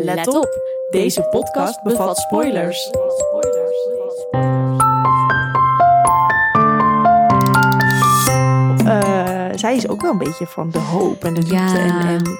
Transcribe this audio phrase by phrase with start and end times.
[0.00, 0.48] Let op,
[0.90, 2.90] deze podcast bevat spoilers.
[8.84, 11.56] Eh, zij is ook wel een beetje van de hoop en de liefde.
[11.56, 11.76] Ja.
[11.76, 12.38] En, en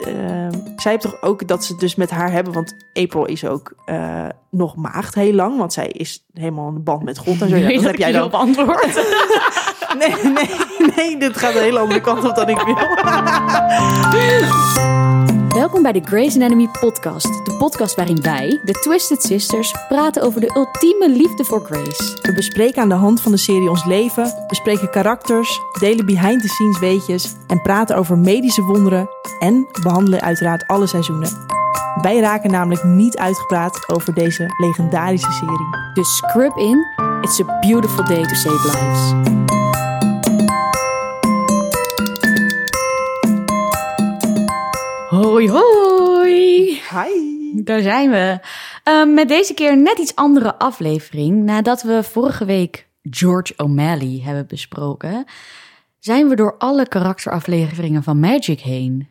[0.00, 2.52] ehm, zij heeft toch ook dat ze het dus met haar hebben.
[2.52, 5.58] Want April is ook eh, nog maagd heel lang.
[5.58, 7.56] Want zij is helemaal in de band met God en zo.
[7.56, 8.22] Ja, dat heb jij dan.
[8.22, 8.94] op antwoord.
[9.98, 10.50] Nee, nee,
[10.96, 11.16] nee.
[11.16, 12.76] Dit gaat een hele andere kant op dan ik wil.
[15.56, 17.44] Welkom bij de Grey's Anatomy podcast.
[17.44, 22.18] De podcast waarin wij, de Twisted Sisters, praten over de ultieme liefde voor Grace.
[22.22, 27.34] We bespreken aan de hand van de serie ons leven, bespreken karakters, delen behind-the-scenes weetjes
[27.46, 31.46] en praten over medische wonderen en behandelen uiteraard alle seizoenen.
[32.02, 35.94] Wij raken namelijk niet uitgepraat over deze legendarische serie.
[35.94, 36.86] Dus scrub in,
[37.20, 39.65] it's a beautiful day to save lives.
[45.16, 46.80] Hoi hoi!
[46.90, 47.62] Hi!
[47.64, 48.40] Daar zijn we.
[48.82, 51.44] Ehm, met deze keer net iets andere aflevering.
[51.44, 55.24] Nadat we vorige week George O'Malley hebben besproken,
[55.98, 59.08] zijn we door alle karakterafleveringen van Magic heen.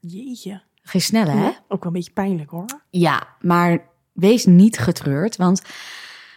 [0.00, 0.62] Jeetje.
[0.82, 1.48] Geen snelle, hè?
[1.48, 2.66] Ook wel een beetje pijnlijk hoor.
[2.90, 5.62] Ja, maar wees niet getreurd, want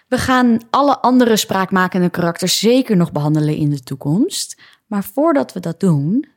[0.08, 4.62] we gaan alle andere spraakmakende karakters zeker nog behandelen in de toekomst.
[4.86, 6.36] Maar voordat we dat doen,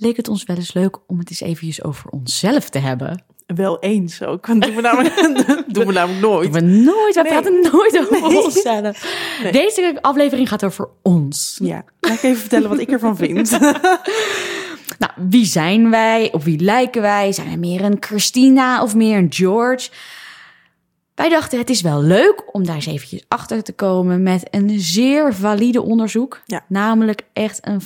[0.00, 3.24] leek het ons wel eens leuk om het eens eventjes over onszelf te hebben.
[3.46, 4.46] Wel eens ook.
[4.46, 5.14] Want doen we namelijk,
[5.74, 6.50] doen we namelijk nooit.
[6.50, 7.32] We nooit, we Nee.
[7.32, 8.44] praten nooit over Nee.
[8.44, 9.18] onszelf.
[9.42, 9.52] Nee.
[9.52, 11.58] Deze aflevering gaat over ons.
[11.62, 13.58] Ja, ga ik even vertellen wat ik ervan vind.
[14.98, 16.32] Nou, wie zijn wij?
[16.32, 17.32] Op wie lijken wij?
[17.32, 19.90] Zijn we meer een Christina of meer een George?
[21.14, 24.80] Wij dachten, het is wel leuk om daar eens eventjes achter te komen met een
[24.80, 26.40] zeer valide onderzoek.
[26.46, 26.64] Ja.
[26.68, 27.80] Namelijk echt een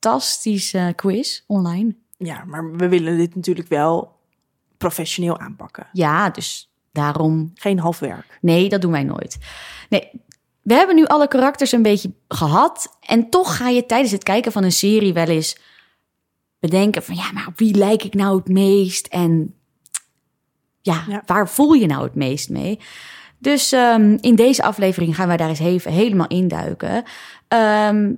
[0.00, 1.94] fantastische quiz online.
[2.16, 4.16] Ja, maar we willen dit natuurlijk wel
[4.76, 5.86] professioneel aanpakken.
[5.92, 8.38] Ja, dus daarom Geen halfwerk.
[8.40, 9.38] Nee, dat doen wij nooit.
[9.88, 10.10] Nee,
[10.62, 12.96] we hebben nu alle karakters een beetje gehad.
[13.00, 15.58] En toch ga je tijdens het kijken van een serie wel eens
[16.58, 17.14] bedenken van...
[17.14, 19.06] ja, maar op wie lijk ik nou het meest?
[19.06, 19.54] En
[20.80, 21.22] ja, Ja.
[21.26, 22.78] waar voel je nou het meest mee?
[23.38, 27.04] Dus ehm, in deze aflevering gaan wij daar eens even helemaal induiken.
[27.48, 28.12] Ehm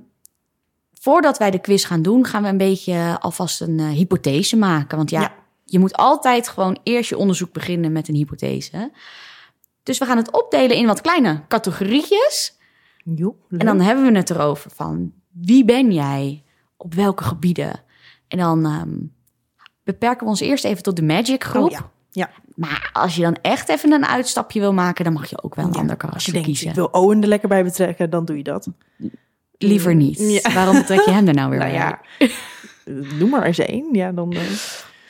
[1.01, 4.97] voordat wij de quiz gaan doen, gaan we een beetje alvast een eh, hypothese maken.
[4.97, 5.33] Want ja, Ja.
[5.65, 8.91] je moet altijd gewoon eerst je onderzoek beginnen met een hypothese.
[9.83, 12.57] Dus we gaan het opdelen in wat kleine categorietjes.
[13.03, 16.43] Jo, En dan hebben we het erover van wie ben jij?
[16.77, 17.81] Op welke gebieden?
[18.27, 18.97] En dan ehm,
[19.83, 21.63] beperken we ons eerst even tot de Magic groep.
[21.65, 21.89] Oh, ja.
[22.11, 22.29] Ja.
[22.55, 25.65] Maar als je dan echt even een uitstapje wil maken, dan mag je ook wel
[25.65, 26.69] een Ja, ander Als je karakter denkt, kiezen.
[26.69, 28.67] ik wil Owen er lekker bij betrekken, dan doe je dat.
[29.63, 30.19] Liever niet.
[30.43, 30.53] Ja.
[30.53, 31.79] Waarom betrek je hem er nou weer Nou bij?
[31.79, 32.01] ja,
[33.19, 33.87] noem maar eens één.
[33.91, 34.31] Ja, dan...
[34.31, 34.41] eh,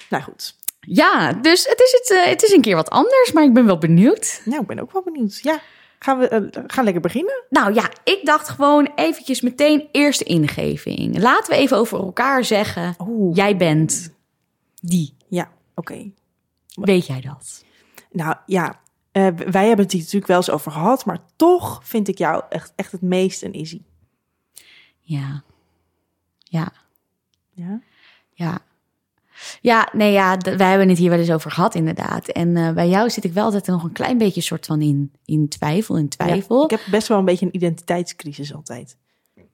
[0.09, 0.55] Nou goed.
[0.79, 3.65] Ja, dus het is, het, eh, het is een keer wat anders, maar ik ben
[3.65, 4.41] wel benieuwd.
[4.45, 5.39] Nou, ik ben ook wel benieuwd.
[5.41, 5.59] Ja,
[5.99, 7.43] gaan we eh, gaan lekker beginnen?
[7.49, 11.17] Nou ja, ik dacht gewoon eventjes meteen eerste ingeving.
[11.19, 13.35] Laten we even over elkaar zeggen, Oeh.
[13.35, 14.13] jij bent
[14.81, 15.13] die.
[15.27, 16.11] Ja, oké.
[16.73, 17.63] Weet jij dat?
[18.11, 18.79] Nou ja,
[19.51, 22.73] wij hebben het hier natuurlijk wel eens over gehad, maar toch vind ik jou echt,
[22.75, 23.81] echt het meest een Izzy.
[25.11, 25.43] Ja.
[26.39, 26.71] Ja.
[27.49, 27.81] Ja?
[28.33, 28.59] Ja.
[29.61, 32.27] Ja, nee, ja, wij hebben het hier wel eens over gehad, inderdaad.
[32.27, 35.11] En eh, bij jou zit ik wel altijd nog een klein beetje soort van in,
[35.25, 36.57] in twijfel, in twijfel.
[36.57, 38.97] Ja, ik heb best wel een beetje een identiteitscrisis altijd.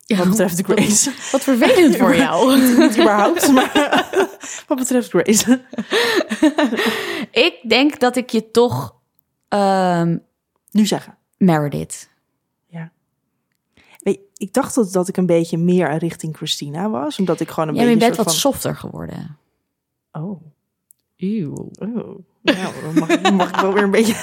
[0.05, 1.11] Ja, Wat betreft Grace.
[1.31, 2.59] Wat vervelend voor jou.
[2.59, 3.71] Niet überhaupt, maar
[4.67, 5.61] wat betreft Grace.
[7.31, 8.95] ik denk dat ik je toch
[9.47, 10.17] ehm
[10.71, 11.17] Nu zeggen.
[11.37, 12.09] Meredith.
[14.11, 14.15] Ja.
[14.37, 17.75] Ik dacht dat, dat ik een beetje meer richting Christina was, omdat ik gewoon een
[17.75, 19.37] Jij bent beetje bent wat softer geworden.
[20.11, 20.41] Oh,
[21.17, 21.71] Eeuw.
[21.79, 22.19] oh.
[22.41, 24.15] Nou, dan mag, dan mag ik wel weer een beetje...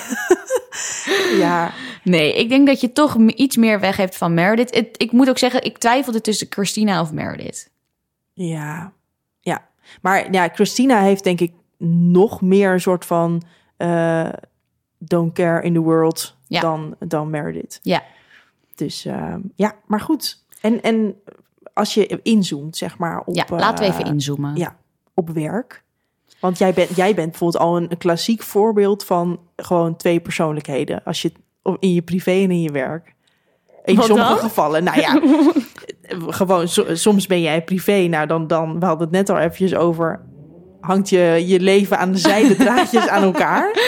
[1.45, 1.73] ja,
[2.05, 4.75] Nee, ik denk dat je toch iets meer weg hebt van Meredith.
[4.75, 7.71] Het- ik moet ook zeggen, ik twijfelde tussen Christina of Meredith.
[8.33, 8.93] ja,
[9.41, 9.67] ja.
[10.03, 11.53] Maar ja, Christina heeft denk ik
[12.09, 13.43] nog meer een soort van...
[13.77, 14.29] eh,
[14.99, 16.61] don't care in the world Ja.
[16.61, 17.79] dan, dan Meredith.
[17.83, 18.03] Ja.
[18.75, 20.45] Dus eh, ja, maar goed.
[20.61, 21.15] En, en
[21.73, 23.35] als je inzoomt, zeg maar, op...
[23.35, 24.57] Ja, laten we eh, even inzoomen.
[24.57, 24.77] Ja,
[25.15, 25.83] op werk.
[26.41, 31.05] Want jij bent, jij bent bijvoorbeeld al een, een klassiek voorbeeld van gewoon twee persoonlijkheden.
[31.05, 31.33] Als je
[31.79, 33.15] in je privé en in je werk.
[33.85, 34.39] In Wat sommige dan?
[34.39, 35.21] gevallen, nou ja,
[36.39, 38.07] gewoon so- soms ben jij privé.
[38.07, 40.21] Nou, dan, dan, we hadden het net al eventjes over,
[40.87, 43.71] hangt je, je leven aan de zijde draadjes aan elkaar.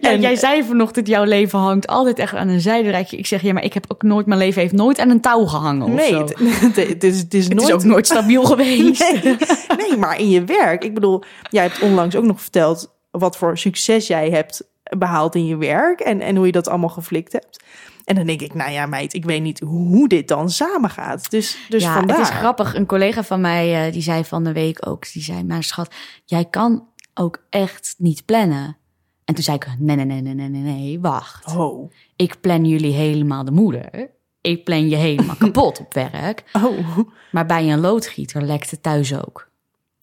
[0.00, 3.16] Ja, En- jij zei vanochtend, jouw leven hangt altijd echt aan een zijderijtje.
[3.16, 5.44] Ik zeg, ja, maar ik heb ook nooit, mijn leven heeft nooit aan een touw
[5.44, 6.20] gehangen of Nee, zo.
[6.20, 9.12] het, is, het is Het nooit is ook nooit stabiel geweest.
[9.22, 9.36] Nee,
[9.76, 10.84] nee, maar in je werk.
[10.84, 14.62] Ik bedoel, jij hebt onlangs ook nog verteld wat voor succes jij hebt
[14.98, 17.64] behaald in je werk en, en hoe je dat allemaal geflikt hebt.
[18.04, 21.30] En dan denk ik, nou ja, meid, ik weet niet hoe dit dan samengaat.
[21.30, 22.18] Dus, dus ja, vandaar.
[22.18, 22.74] het is grappig.
[22.74, 25.94] Een collega van mij, eh, die zei van de week ook, die zei, maar schat,
[26.24, 28.76] jij kan ook echt niet plannen.
[29.24, 31.56] En toen zei ik, nee, nee, nee, nee, nee, nee, nee, wacht.
[31.56, 31.92] Oh.
[32.16, 34.10] Ik plan jullie helemaal de moeder.
[34.40, 36.44] Ik plan je helemaal kapot op werk.
[36.52, 36.98] Oh.
[37.32, 39.50] Maar bij een loodgieter lekt het thuis ook.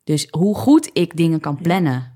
[0.04, 2.14] Dus hoe goed ik dingen kan plannen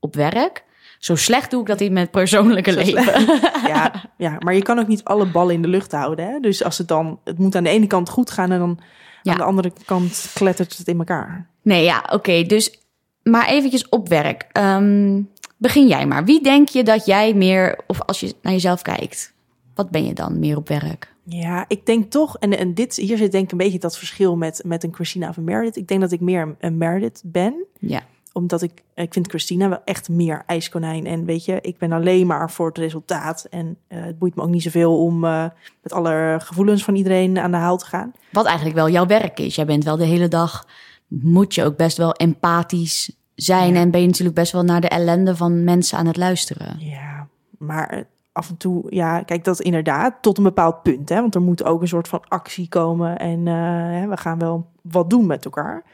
[0.00, 0.64] op werk,
[0.98, 3.40] zo slecht doe ik dat in mijn persoonlijke Zo leven.
[3.66, 6.26] Ja, ja, maar je kan ook niet alle ballen in de lucht houden.
[6.26, 6.40] Hè?
[6.40, 8.78] Dus als het dan, het moet aan de ene kant goed gaan en dan
[9.22, 9.32] Ja.
[9.32, 11.46] aan de andere kant klettert het in elkaar.
[11.62, 12.42] Nee, ja, oké.
[12.42, 12.80] dus,
[13.22, 14.46] maar eventjes op werk.
[14.52, 15.20] Ehm,
[15.56, 16.24] begin jij maar.
[16.24, 19.32] Wie denk je dat jij meer, of als je naar jezelf kijkt,
[19.74, 21.14] wat ben je dan meer op werk?
[21.28, 24.36] Ja, ik denk toch, en, en dit, hier zit denk ik een beetje dat verschil
[24.36, 25.76] met, met een Christina of een Meredith.
[25.76, 27.64] Ik denk dat ik meer een, een Meredith ben.
[27.78, 28.02] Ja,
[28.36, 31.06] Omdat ik, ik vind Christina wel echt meer ijskonijn.
[31.06, 33.46] En weet je, ik ben alleen maar voor het resultaat.
[33.50, 35.44] En eh, het boeit me ook niet zoveel om eh,
[35.82, 38.12] met alle gevoelens van iedereen aan de haal te gaan.
[38.32, 39.54] wat eigenlijk wel jouw werk is.
[39.54, 40.66] Jij bent wel de hele dag,
[41.08, 43.72] moet je ook best wel empathisch zijn.
[43.72, 43.80] Ja.
[43.80, 46.76] En ben je natuurlijk best wel naar de ellende van mensen aan het luisteren.
[46.78, 47.28] Ja,
[47.58, 51.08] maar af en toe, ja, kijk, dat inderdaad tot een bepaald punt.
[51.08, 53.18] Hè, want er moet ook een soort van actie komen.
[53.18, 55.84] En eh, we gaan wel wat doen met elkaar.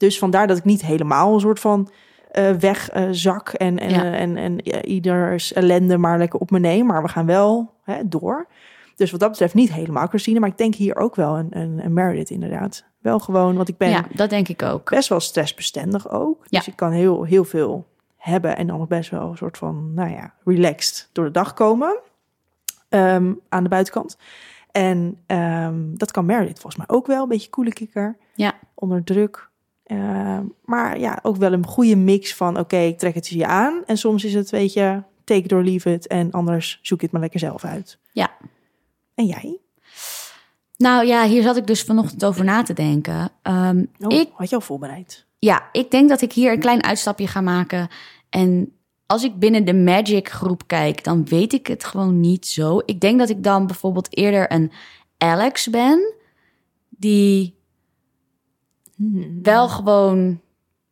[0.00, 1.90] Dus vandaar dat ik niet helemaal een soort van
[2.30, 4.04] eh wegzak en, en, Ja.
[4.04, 6.86] eh, en, en ieders ellende maar lekker op me neem.
[6.86, 8.46] Maar we gaan wel hè, door.
[8.96, 10.40] Dus wat dat betreft niet helemaal Christine.
[10.40, 12.84] Maar ik denk hier ook wel een, een, een Meredith inderdaad.
[12.98, 14.90] Wel gewoon, want ik ben Ja, dat denk ik ook.
[14.90, 16.46] best wel stressbestendig ook.
[16.48, 16.58] Ja.
[16.58, 17.86] Dus ik kan heel, heel veel
[18.16, 21.54] hebben en dan nog best wel een soort van, nou ja, relaxed door de dag
[21.54, 21.98] komen
[22.88, 24.16] Ehm, aan de buitenkant.
[24.70, 28.52] En ehm, dat kan Meredith volgens mij ook wel, een beetje koele kikker, Ja.
[28.74, 29.49] onder druk.
[29.90, 33.82] Ehm, maar ja, ook wel een goede mix van, oké, ik trek het je aan.
[33.86, 36.06] En soms is het, weet je, take it or leave it.
[36.06, 37.98] En anders zoek je het maar lekker zelf uit.
[38.12, 38.30] Ja.
[39.14, 39.58] En jij?
[40.76, 43.30] Nou ja, hier zat ik dus vanochtend over na te denken.
[43.42, 45.26] Ehm, Oh, ik had je al voorbereid?
[45.38, 47.88] Ja, ik denk dat ik hier een klein uitstapje ga maken.
[48.28, 48.72] En
[49.06, 52.82] als ik binnen de Magic groep kijk, dan weet ik het gewoon niet zo.
[52.84, 54.72] Ik denk dat ik dan bijvoorbeeld eerder een
[55.18, 56.14] Alex ben,
[56.88, 57.58] die.
[59.42, 60.40] Wel gewoon.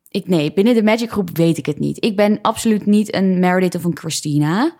[0.09, 2.05] Ik, nee, binnen de Magic groep weet ik het niet.
[2.05, 4.75] Ik ben absoluut niet een Meredith of een Christina,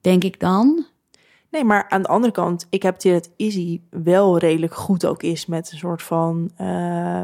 [0.00, 0.86] denk ik dan.
[1.50, 5.22] Nee, maar aan de andere kant, ik heb het dat Izzy wel redelijk goed ook
[5.22, 7.22] is met een soort van eh,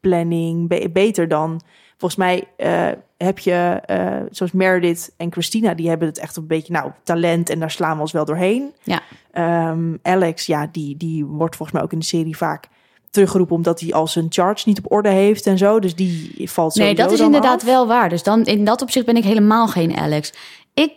[0.00, 0.68] planning.
[0.68, 1.60] Be- beter dan,
[1.96, 6.46] volgens mij eh, heb je, eh, zoals Meredith en Christina, die hebben het echt een
[6.46, 8.72] beetje, nou, talent en daar slaan we ons wel doorheen.
[8.82, 9.02] Ja.
[9.30, 12.68] Ehm, Alex, ja, die, die wordt volgens mij ook in de serie vaak
[13.10, 15.78] teruggeroepen omdat hij al zijn charge niet op orde heeft en zo.
[15.80, 16.82] Dus die valt zo.
[16.82, 18.08] Nee, dat is inderdaad wel waar.
[18.08, 20.32] Dus dan in dat opzicht ben ik helemaal geen Alex.
[20.74, 20.92] Ik,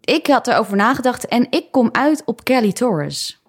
[0.00, 3.40] ik had erover nagedacht en ik kom uit op Kelly Torres.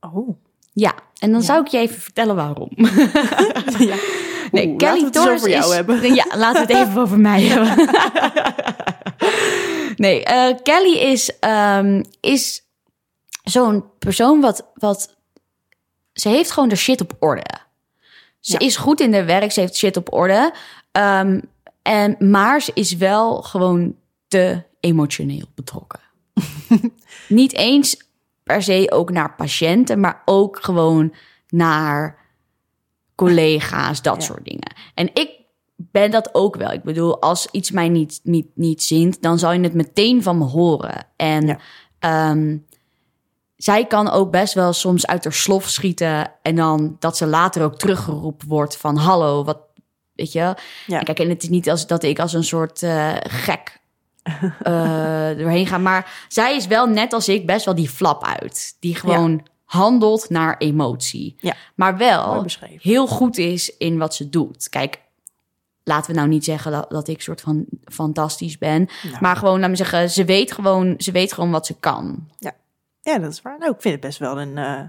[0.00, 0.36] Oh.
[0.72, 1.46] Ja, en dan Ja.
[1.46, 2.68] zou ik je even vertellen waarom.
[3.78, 3.96] ja.
[4.50, 5.74] Nee, Oeh, Kelly Torres over jou is...
[5.74, 6.14] hebben.
[6.14, 7.88] Ja, laten we het even over mij hebben.
[9.96, 12.62] nee, eh, Kelly is, ehm, is
[13.42, 15.15] zo'n persoon wat, wat...
[16.16, 17.44] Ze heeft gewoon de shit op orde.
[18.40, 18.58] Ze Ja.
[18.58, 20.54] is goed in haar werk, ze heeft shit op orde.
[20.92, 21.40] Ehm,
[21.82, 23.94] en, maar ze is wel gewoon
[24.28, 26.00] te emotioneel betrokken.
[27.28, 27.96] Niet eens
[28.42, 31.14] per se ook naar patiënten, maar ook gewoon
[31.48, 32.18] naar
[33.14, 34.22] collega's, dat Ja.
[34.22, 34.74] soort dingen.
[34.94, 35.30] En ik
[35.76, 36.72] ben dat ook wel.
[36.72, 40.38] Ik bedoel, als iets mij niet, niet, niet zint, dan zal je het meteen van
[40.38, 41.06] me horen.
[41.16, 41.58] En Ja.
[41.98, 42.56] ehm,
[43.56, 46.30] zij kan ook best wel soms uit haar slof schieten.
[46.42, 49.58] En dan dat ze later ook teruggeroepen wordt van hallo, wat
[50.14, 50.54] weet je.
[50.86, 50.98] Ja.
[50.98, 53.80] En kijk, en het is niet als dat ik als een soort eh, gek
[54.62, 55.78] eh, doorheen ga.
[55.78, 58.76] Maar zij is wel net als ik best wel die flap uit.
[58.80, 61.36] Die gewoon handelt naar emotie.
[61.38, 61.54] Ja.
[61.74, 64.68] Maar wel heel goed is in wat ze doet.
[64.68, 65.00] Kijk,
[65.84, 68.88] laten we nou niet zeggen dat, dat ik soort van fantastisch ben.
[69.02, 69.16] Nou.
[69.20, 72.28] Maar gewoon, laat me zeggen, ze weet gewoon, ze weet gewoon wat ze kan.
[72.38, 72.54] Ja,
[73.14, 73.58] dat is waar.
[73.58, 74.80] Nou, ik vind het best wel een eh,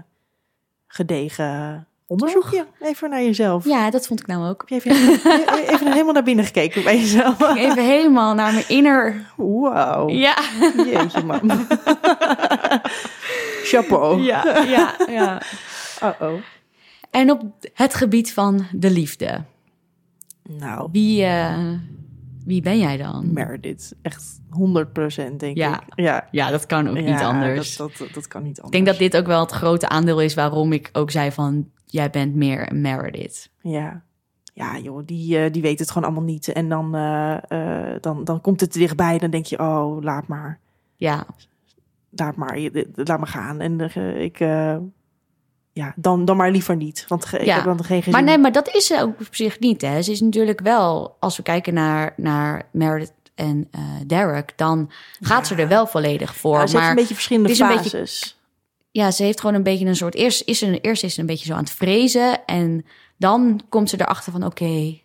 [0.86, 2.66] gedegen onderzoekje.
[2.80, 3.64] Even naar jezelf.
[3.64, 4.64] Ja, dat vond ik nou ook.
[4.66, 7.40] Heb je even, even helemaal naar binnen gekeken bij jezelf?
[7.56, 9.26] Even helemaal naar mijn inner...
[9.36, 10.08] Wauw.
[10.08, 10.36] Ja,
[10.76, 11.50] Jeetje, man.
[13.70, 14.22] Chapeau.
[14.22, 15.42] ja, ja, ja.
[16.02, 16.40] Uh-oh.
[17.10, 17.42] En op
[17.74, 19.44] het gebied van de liefde.
[20.42, 21.58] Nou, Wie, eh,
[22.48, 23.32] wie ben jij dan?
[23.32, 23.94] Meredith.
[24.02, 25.80] Echt 100% denk Ja.
[25.80, 25.86] ik.
[25.94, 26.28] Ja.
[26.30, 27.76] Ja, dat kan ook niet Ja, anders.
[27.76, 28.78] Dat, dat, dat kan niet anders.
[28.78, 31.70] Ik denk dat dit ook wel het grote aandeel is waarom ik ook zei van...
[31.86, 33.50] jij bent meer Meredith.
[33.60, 34.02] Ja.
[34.54, 36.48] ja joh, die, eh, die weet het gewoon allemaal niet.
[36.48, 39.18] En dan, eh, eh, dan, dan komt het dichtbij.
[39.18, 40.58] Dan denk je, oh, laat maar.
[40.96, 41.26] Ja,
[42.10, 42.58] Laat maar,
[42.94, 43.60] laat maar gaan.
[43.60, 43.80] En
[44.20, 44.38] ik,
[45.78, 47.04] ja, dan, dan maar liever niet.
[47.08, 48.12] Want ik Ja, heb dan geen gezin.
[48.12, 49.80] maar nee, maar dat is ze ook op zich niet.
[49.82, 50.02] Hè.
[50.02, 55.46] Ze is natuurlijk wel, als we kijken naar, naar Meredith en eh, Derek, dan gaat
[55.46, 56.58] ze er wel volledig voor.
[56.58, 58.38] Ja, ze heeft maar een beetje verschillende een beetje- fases.
[58.90, 60.14] ja, ze heeft gewoon een beetje een soort.
[60.14, 62.44] Eerst is ze, eerst is ze een beetje zo aan het vrezen.
[62.46, 62.84] En
[63.16, 64.98] dan komt ze erachter van: oké,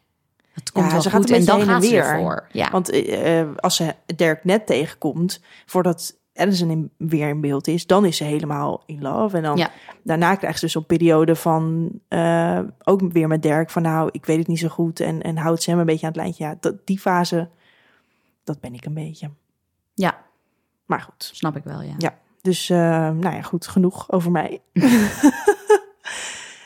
[0.53, 1.29] het komt Ja, wel ze gaat goed.
[1.29, 2.03] een En dan gaat ze weer.
[2.03, 2.47] ervoor.
[2.51, 2.69] Ja.
[2.71, 7.85] Want eh, eh, als ze Dirk net tegenkomt, voordat Addison in, weer in beeld is,
[7.87, 9.37] dan is ze helemaal in love.
[9.37, 9.71] En dan Ja.
[10.03, 14.25] daarna krijgt ze dus een periode van, eh, ook weer met Dirk, van nou, ik
[14.25, 14.99] weet het niet zo goed.
[14.99, 16.43] En, en houdt ze hem een beetje aan het lijntje.
[16.43, 17.49] Ja, dat, die fase,
[18.43, 19.29] dat ben ik een beetje.
[19.93, 20.17] ja,
[20.85, 21.29] Maar goed.
[21.33, 21.81] snap ik wel.
[21.81, 21.93] Ja.
[21.97, 22.17] Ja.
[22.41, 22.77] Dus, eh,
[23.09, 24.61] nou ja, goed, genoeg over mij.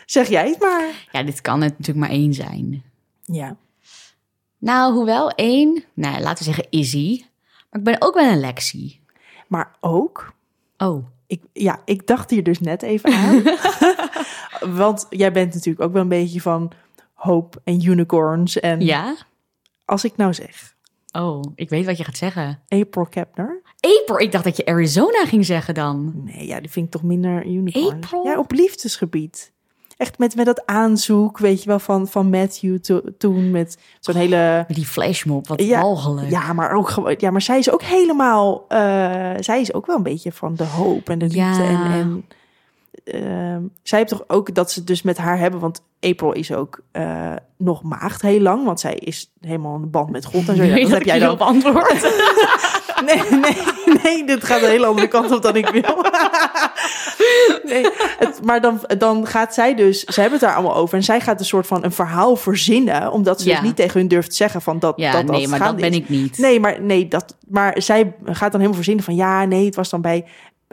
[0.06, 1.08] zeg jij het maar.
[1.12, 2.84] ja, dit kan het natuurlijk maar één zijn.
[3.24, 3.56] Ja.
[4.58, 7.24] Nou, hoewel één, nou, laten we zeggen Izzy.
[7.70, 9.00] Maar ik ben ook wel een Lexie.
[9.48, 10.36] Maar ook,
[10.78, 13.44] Oh, Ik, ja, ik dacht hier dus net even aan.
[14.82, 16.72] Want jij bent natuurlijk ook wel een beetje van
[17.14, 18.60] hoop en unicorns.
[18.60, 19.16] En ja?
[19.86, 20.76] als ik nou zeg,
[21.12, 22.60] Oh, ik weet wat je gaat zeggen.
[22.68, 23.62] April Kepner.
[23.80, 26.12] April, ik dacht dat je Arizona ging zeggen dan.
[26.24, 27.96] Nee, ja, die vind ik toch minder unicorn.
[27.96, 28.26] April?
[28.26, 29.52] Ja, op liefdesgebied.
[29.98, 34.16] Echt met, met dat aanzoek, weet je wel, van, van Matthew to- toen met zo'n
[34.16, 34.66] hele...
[34.68, 35.80] Die flashmob, wat Ja.
[36.30, 37.16] Ja, maar ook gewoon.
[37.18, 38.66] Ja, maar zij is ook helemaal.
[38.68, 38.80] eh,
[39.40, 41.64] zij is ook wel een beetje van de hoop en de liefde.
[41.64, 41.84] Ja.
[41.86, 42.26] En, en
[43.04, 45.60] ehm, zij heeft toch ook dat ze dus met haar hebben.
[45.60, 48.66] Want April is ook eh, nog maagd heel lang.
[48.66, 50.68] Want zij is helemaal in de band met God en zo.
[50.82, 51.32] Dat heb jij dan.
[51.32, 52.02] op antwoord.
[53.06, 53.58] Nee, nee,
[54.04, 56.06] nee, dit gaat een hele andere kant op dan ik wil.
[57.64, 57.88] Nee,
[58.20, 60.98] het, maar dan, dan gaat zij dus, ze hebben het daar allemaal over.
[60.98, 63.12] En zij gaat een soort van een verhaal verzinnen.
[63.12, 63.56] Omdat ze Ja.
[63.56, 65.76] dus niet tegen hun durft te zeggen van dat Ja, dat, dat nee, maar dat
[65.76, 65.96] ben is.
[65.98, 66.38] ik niet.
[66.38, 69.16] Nee, maar, nee dat, maar zij gaat dan helemaal verzinnen van...
[69.16, 70.26] ja, nee, het was dan bij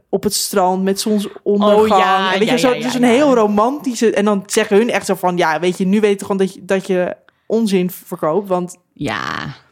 [0.09, 1.81] op het strand met zonsondergang.
[1.81, 4.11] Oh, ja, en weet ja, je, zo, ja, dus een heel romantische...
[4.13, 5.37] En dan zeggen hun echt zo van...
[5.37, 7.17] ja, weet je, nu weet je gewoon dat je, dat je
[7.47, 8.49] onzin verkoopt.
[8.49, 9.23] Want Ja,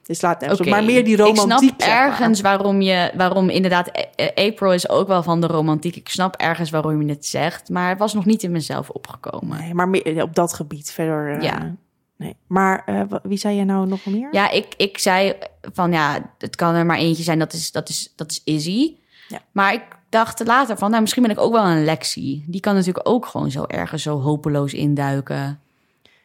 [0.02, 0.68] dit slaat nergens oké.
[0.68, 0.75] op.
[0.75, 1.99] Maar meer die romantiek, Ik snap zeg maar.
[2.11, 5.97] ergens waarom je, waarom inderdaad, eh, eh, April is ook wel van de romantiek.
[5.97, 9.59] Ik snap ergens waarom je het zegt, maar het was nog niet in mezelf opgekomen.
[9.59, 11.37] Nee, maar meer op dat gebied verder...
[11.37, 11.75] eh, Ja.
[12.16, 12.37] Nee.
[12.47, 14.28] Maar eh, wie zei je nou nog meer?
[14.32, 15.32] Ja, ik, ik zei
[15.73, 18.94] van ja, het kan er maar eentje zijn, dat is, dat is, dat is Izzy.
[19.28, 19.38] Ja.
[19.52, 22.44] Maar ik dacht later van, nou, misschien ben ik ook wel een Lexi.
[22.47, 25.61] Die kan natuurlijk ook gewoon zo ergens zo hopeloos induiken.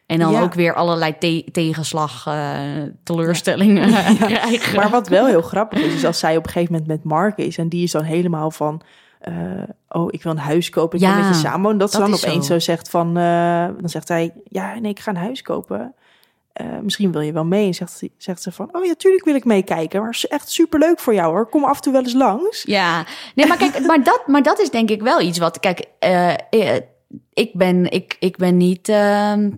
[0.08, 0.42] En dan Ja.
[0.42, 2.60] ook weer allerlei te- tegenslag, eh,
[3.04, 4.76] teleurstellingen krijgen.
[4.76, 7.38] Maar wat wel heel grappig is, is als zij op een gegeven moment met Mark
[7.38, 7.58] is...
[7.58, 8.82] en die is dan helemaal van...
[9.20, 9.34] eh,
[9.90, 11.78] oh, ik wil een huis kopen, ik Ja, wil met je samen wonen.
[11.78, 12.54] Dat, ze dat dan opeens zo.
[12.54, 12.60] zo.
[12.60, 13.08] zegt van...
[13.18, 15.94] eh, dan zegt hij, ja, nee, ik ga een huis kopen.
[16.82, 17.68] Misschien wil je wel mee.
[17.68, 20.02] En zegt, zegt ze van, oh ja, tuurlijk wil ik meekijken.
[20.02, 21.50] Maar is echt superleuk voor jou hoor.
[21.50, 22.64] Kom af en toe wel eens langs.
[22.64, 25.60] Ja, nee, maar kijk, maar dat, maar dat is denk ik wel iets wat.
[25.60, 25.86] Kijk,
[27.34, 29.50] ik, ben, ik, ik ben niet ehm,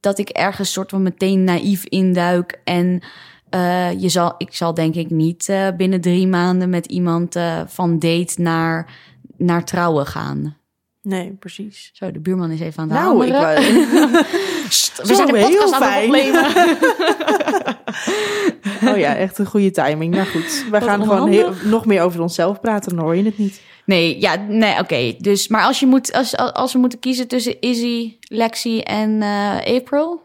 [0.00, 2.60] dat ik ergens soort van meteen naïef induik.
[2.64, 3.02] En
[3.50, 7.60] eh, je zal, ik zal denk ik niet eh, binnen drie maanden met iemand eh,
[7.66, 8.94] van date naar,
[9.36, 10.56] naar trouwen gaan.
[11.02, 11.90] Nee, precies.
[11.92, 14.12] Zo, de buurman is even aan het Nou, ik hameren.
[14.12, 14.24] wou-
[14.68, 16.44] Sst, we Zo, zijn de heel podcast aan het opnemen.
[18.84, 20.14] Oh ja, echt een goede timing.
[20.14, 22.96] Nou goed, Wat gaan gewoon heel, nog meer over onszelf praten.
[22.96, 23.60] Dan hoor je het niet.
[23.86, 25.14] Nee, ja, nee, oké.
[25.18, 29.74] Dus, maar als je moet, als, als we moeten kiezen tussen Izzy, Lexi en eh,
[29.76, 30.24] April,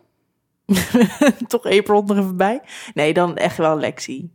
[1.48, 2.62] Toch April nog even bij.
[2.94, 4.30] Nee, dan echt wel Lexi.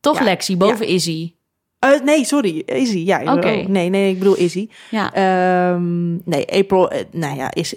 [0.00, 1.34] toch Ja, Lexi boven Izzy.
[1.78, 2.62] Eh, nee, sorry.
[2.66, 2.98] Izzy.
[2.98, 3.48] Ja, Oké.
[3.48, 4.68] oh, nee, nee, ik bedoel Izzy.
[4.90, 7.74] Ja, Ehm, nee, April, eh, nou ja, is,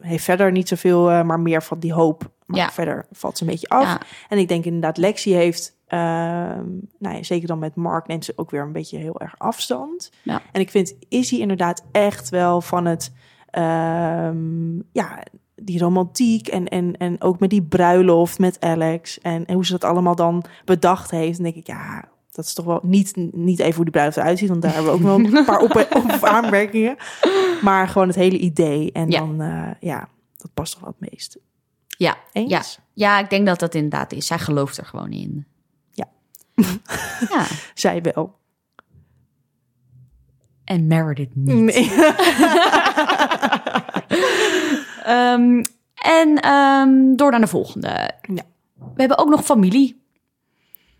[0.00, 2.30] heeft verder niet zoveel, maar meer van die hoop.
[2.46, 2.70] Maar Ja.
[2.70, 3.82] verder valt ze een beetje af.
[3.84, 6.68] ja, En ik denk inderdaad, Lexi heeft, ehm,
[6.98, 10.10] nou ja, zeker dan met Mark, neemt ze ook weer een beetje heel erg afstand.
[10.22, 10.42] Ja.
[10.52, 13.12] En ik vind Izzy inderdaad echt wel van het,
[13.50, 15.22] ehm, ja,
[15.54, 19.72] die romantiek en, en, en ook met die bruiloft met Alex en, en hoe ze
[19.72, 21.34] dat allemaal dan bedacht heeft.
[21.34, 24.38] Dan denk ik, ja, dat is toch wel niet, niet even hoe die bruiloft eruit
[24.38, 25.74] ziet, want daar hebben we ook wel een paar op,
[26.14, 26.96] op aanmerkingen.
[27.62, 28.92] Maar gewoon het hele idee.
[28.92, 29.18] En Ja.
[29.18, 31.38] dan, eh, ja, dat past toch wel het meest.
[31.86, 32.50] ja, Eens?
[32.50, 32.62] ja.
[32.94, 34.26] Ja, ik denk dat dat inderdaad is.
[34.26, 35.46] Zij gelooft er gewoon in.
[37.30, 37.44] Ja.
[37.74, 38.38] Zij wel.
[40.64, 41.54] En Meredith niet.
[41.74, 41.90] Nee.
[45.04, 45.62] Ehm,
[45.94, 48.10] en ehm, door naar de volgende.
[48.34, 48.42] Ja.
[48.74, 50.02] We hebben ook nog familie.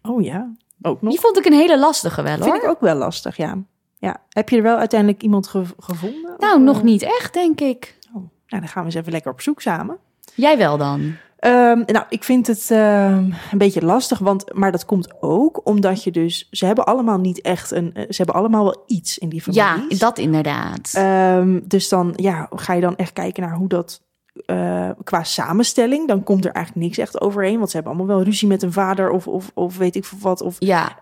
[0.02, 1.10] Oh ja, ook nog.
[1.10, 2.56] Die vond ik een hele lastige wel vind hoor.
[2.56, 3.58] ik ook wel lastig, ja.
[3.98, 4.16] ja.
[4.28, 6.34] Heb je er wel uiteindelijk iemand ge- gevonden?
[6.38, 7.98] Nou, Of, nog eh, niet echt, denk ik.
[8.08, 9.96] oh, nou, dan gaan we eens even lekker op zoek samen.
[10.34, 11.16] Jij wel dan?
[11.42, 16.04] Ehm, nou, ik vind het ehm, een beetje lastig, want, maar dat komt ook omdat
[16.04, 16.48] je dus...
[16.50, 17.94] Ze hebben allemaal niet echt een...
[17.94, 19.98] eh, Ze hebben allemaal wel iets in die Ja, families.
[19.98, 20.90] dat inderdaad.
[20.94, 24.02] Ehm, dus dan ja, ga je dan echt kijken naar hoe dat
[24.46, 27.58] eh, qua samenstelling, dan komt er eigenlijk niks echt overheen.
[27.58, 30.18] Want ze hebben allemaal wel ruzie met een vader of, of, of weet ik veel
[30.20, 30.42] wat.
[30.42, 30.98] Of ja,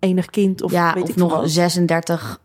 [0.00, 1.50] enig kind of ja weet of ik nog wat.
[1.50, 2.40] 36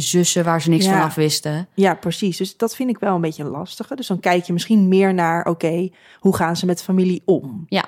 [0.00, 0.90] zussen waar ze niks Ja.
[0.92, 1.68] van af wisten.
[1.74, 2.36] Ja, precies.
[2.36, 3.96] Dus dat vind ik wel een beetje een lastige.
[3.96, 5.88] Dus dan kijk je misschien meer naar, oké,
[6.20, 7.64] hoe gaan ze met familie om?
[7.68, 7.84] Ja.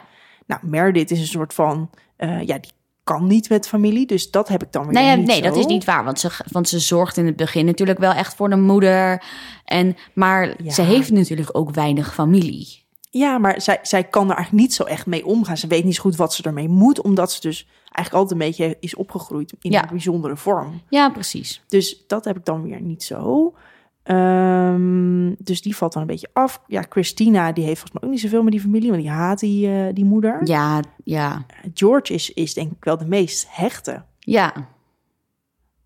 [0.46, 2.70] Nou, Meredith is een soort van, eh, ja, die
[3.04, 4.06] kan niet met familie.
[4.06, 6.04] Dus dat heb ik dan weer Nee, niet nee dat is niet waar.
[6.04, 9.22] Want ze, want ze zorgt in het begin natuurlijk wel echt voor de moeder.
[9.64, 10.70] En, maar Ja.
[10.72, 12.86] ze heeft natuurlijk ook weinig familie.
[13.10, 15.56] Ja, maar zij, zij kan er eigenlijk niet zo echt mee omgaan.
[15.56, 18.46] Ze weet niet zo goed wat ze ermee moet, omdat ze dus eigenlijk altijd een
[18.46, 19.82] beetje is opgegroeid in Ja.
[19.82, 20.82] een bijzondere vorm.
[20.88, 21.62] Ja, precies.
[21.68, 23.54] Dus dat heb ik dan weer niet zo.
[24.02, 26.62] Ehm, dus die valt dan een beetje af.
[26.66, 29.38] Ja, Christina, die heeft volgens mij ook niet zoveel met die familie, want die haat
[29.38, 30.40] die, eh, die moeder.
[30.46, 34.02] Ja, ja, George is, is denk ik wel de meest hechte.
[34.18, 34.52] ja.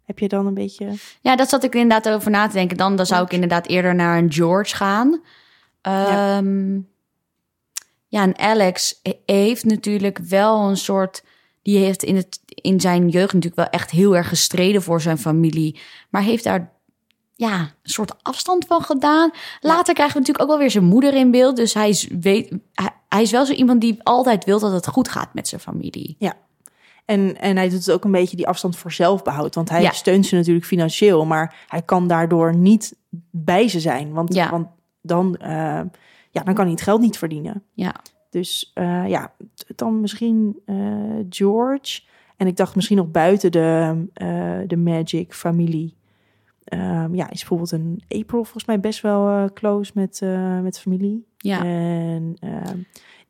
[0.02, 0.92] Heb je dan een beetje...
[1.21, 2.76] Ja, dat zat ik inderdaad over na te denken.
[2.76, 5.21] Dan, dan zou ik inderdaad eerder naar een George gaan.
[5.82, 6.37] Ja.
[6.38, 6.75] Ehm,
[8.06, 11.25] ja, en Alex he- heeft natuurlijk wel een soort...
[11.62, 15.19] Die heeft in, het, in zijn jeugd natuurlijk wel echt heel erg gestreden voor zijn
[15.19, 15.81] familie.
[16.11, 16.73] Maar heeft daar
[17.35, 19.31] ja, een soort afstand van gedaan.
[19.61, 21.57] Later krijgen we natuurlijk ook wel weer zijn moeder in beeld.
[21.57, 24.87] Dus hij is, weet, hij, hij is wel zo iemand die altijd wil dat het
[24.88, 26.16] goed gaat met zijn familie.
[27.04, 29.54] En, en hij doet het ook een beetje die afstand voor zelfbehoud.
[29.54, 29.90] Want hij Ja.
[29.92, 32.97] steunt ze natuurlijk financieel, maar hij kan daardoor niet
[33.31, 34.12] bij ze zijn.
[34.12, 34.50] Want, Ja.
[34.50, 34.66] want
[35.00, 35.81] dan, eh,
[36.31, 37.62] ja, dan kan hij het geld niet verdienen.
[37.75, 37.95] Ja.
[38.32, 39.32] Dus eh, ja,
[39.76, 40.76] dan misschien eh,
[41.28, 42.00] George.
[42.36, 45.96] En ik dacht misschien nog buiten de, eh, de Magic familie.
[46.64, 50.20] Ehm, ja, is bijvoorbeeld een April volgens mij best wel close met,
[50.62, 51.26] met familie.
[51.36, 51.64] Ja.
[51.64, 52.78] En, ehm,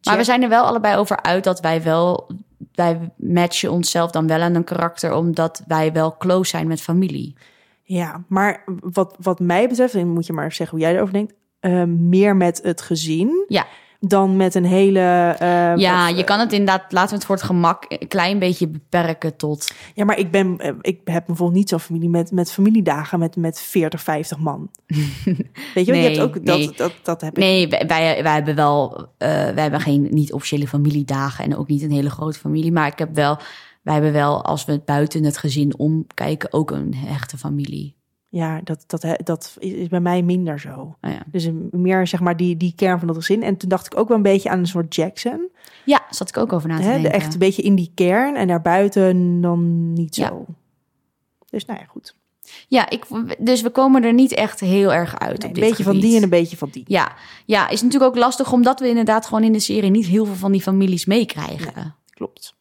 [0.03, 2.31] Maar we zijn er wel allebei over uit dat wij wel...
[2.73, 5.15] Wij matchen onszelf dan wel aan een karakter...
[5.15, 7.35] omdat wij wel close zijn met familie.
[7.83, 11.35] Ja, maar wat, wat mij betreft, en moet je maar zeggen hoe jij erover denkt,
[12.01, 13.67] meer met het gezin Ja.
[14.07, 15.35] Dan met een hele.
[15.39, 16.93] eh, Ja, of, je kan het inderdaad...
[16.93, 19.73] Laten we het voor het gemak een klein beetje beperken tot...
[19.95, 23.37] ja, maar ik ben, eh, ik heb bijvoorbeeld niet zo'n familie met, met familiedagen met,
[23.37, 24.71] met 40, 50 man.
[25.75, 26.71] Weet je, wel, je hebt Nee, ook dat, nee.
[26.77, 27.39] dat, dat heb ik.
[27.39, 28.97] Nee, wij, wij, hebben wel...
[29.19, 31.45] eh, wij hebben geen niet-officiële familiedagen...
[31.45, 32.73] en ook niet een hele grote familie.
[32.73, 33.39] Maar ik heb wel...
[33.83, 36.53] Wij hebben wel, als we buiten het gezin omkijken...
[36.53, 37.97] ook een hechte familie.
[38.35, 40.97] Ja, dat, dat, dat is bij mij minder zo.
[41.01, 41.23] Nou ja.
[41.27, 43.43] Dus meer zeg maar die, die kern van dat gezin.
[43.43, 45.49] En toen dacht ik ook wel een beetje aan een soort Jackson.
[45.85, 47.21] ja, zat ik ook over na te Hè, de denken.
[47.21, 50.27] echt een beetje in die kern en daarbuiten dan niet Ja.
[50.29, 50.47] zo.
[51.51, 52.17] Dus nou ja, goed.
[52.69, 53.05] Ja, ik,
[53.39, 56.17] dus we komen er niet echt heel erg uit Nee, op een beetje van die
[56.17, 56.85] en een beetje van die.
[56.87, 57.13] Ja,
[57.47, 60.35] ja, is natuurlijk ook lastig omdat we inderdaad gewoon in de serie niet heel veel
[60.35, 61.95] van die families meekrijgen.
[62.11, 62.55] Klopt.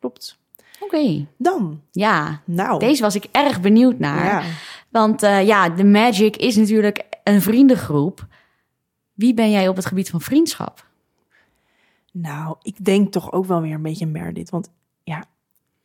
[0.00, 0.38] Klopt.
[0.84, 2.40] Oké, Dan, ja.
[2.44, 2.78] nou.
[2.78, 4.24] Deze was ik erg benieuwd naar.
[4.24, 4.42] Ja.
[4.88, 8.26] Want eh, ja, de Magic is natuurlijk een vriendengroep.
[9.12, 10.86] Wie ben jij op het gebied van vriendschap?
[12.12, 14.50] Nou, ik denk toch ook wel weer een beetje Meredith.
[14.50, 14.70] Want
[15.02, 15.24] ja,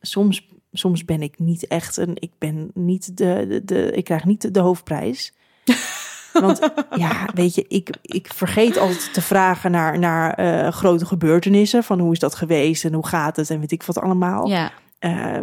[0.00, 2.12] soms, soms ben ik niet echt een...
[2.14, 3.46] Ik ben niet de...
[3.48, 5.32] de, de ik krijg niet de, de hoofdprijs.
[6.32, 11.84] Want ja, weet je, ik, ik vergeet altijd te vragen naar, naar eh, grote gebeurtenissen.
[11.84, 14.48] Van hoe is dat geweest en hoe gaat het en weet ik wat allemaal.
[14.48, 15.38] Ja, Eh,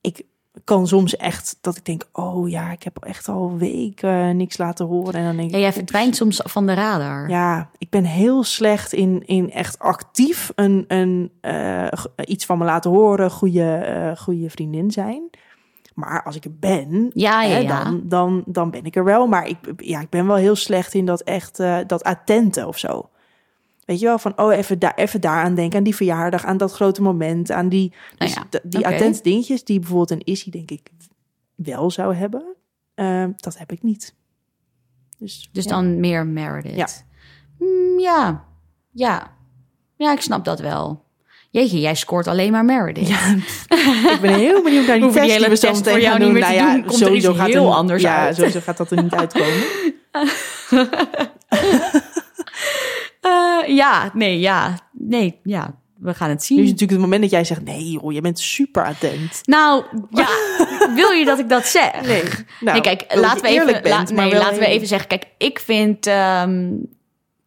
[0.00, 0.22] ik
[0.64, 4.86] kan soms echt dat ik denk, oh ja, ik heb echt al weken niks laten
[4.86, 5.14] horen.
[5.14, 7.28] En dan denk ja ik, jij verdwijnt soms van de radar.
[7.28, 12.58] Ja, ik ben heel slecht in, in echt actief een, een, eh, g- iets van
[12.58, 15.30] me laten horen, goede, eh, goede vriendin zijn.
[15.94, 17.62] Maar als ik er ben, Ja, ja, hè.
[17.84, 19.26] Dan, dan, dan ben ik er wel.
[19.26, 22.78] Maar ik, ja, ik ben wel heel slecht in dat echt, eh, dat attente of
[22.78, 23.08] zo.
[23.84, 26.72] Weet je wel, van oh, even, daar even daaraan denken, aan die verjaardag, aan dat
[26.72, 28.94] grote moment, aan die, Nou dus ja, die oké.
[28.94, 30.90] attente dingetjes die bijvoorbeeld een Issy denk ik
[31.54, 32.54] wel zou hebben.
[32.94, 34.14] Ehm, dat heb ik niet.
[35.18, 35.70] Dus, Dus ja.
[35.70, 36.76] dan meer Meredith.
[36.76, 36.86] Ja.
[37.58, 38.44] Mm, ja,
[38.90, 39.32] ja.
[39.96, 41.02] Ja, ik snap dat wel.
[41.50, 43.08] Jeetje, jij scoort alleen maar Meredith.
[43.08, 43.34] Ja,
[44.14, 46.54] ik ben heel benieuwd naar die die hele we test voor jou niet meer Nou
[46.54, 48.36] ja, doen, komt sowieso gaat heel er, anders ja, uit.
[48.36, 49.62] sowieso gaat dat er niet uitkomen.
[53.66, 54.78] Ja, nee, ja.
[54.92, 55.74] Nee, ja.
[55.98, 56.56] We gaan het zien.
[56.58, 59.40] Nu is natuurlijk het moment dat jij zegt, nee joh, je bent super attent.
[59.42, 60.28] Nou, ja.
[60.94, 62.00] wil je dat ik dat zeg?
[62.06, 65.08] Nee, nou, nee, kijk, dat laten we even, bent, laat- nee, laten we even zeggen.
[65.08, 66.06] Kijk, ik vind.
[66.06, 66.72] ehm,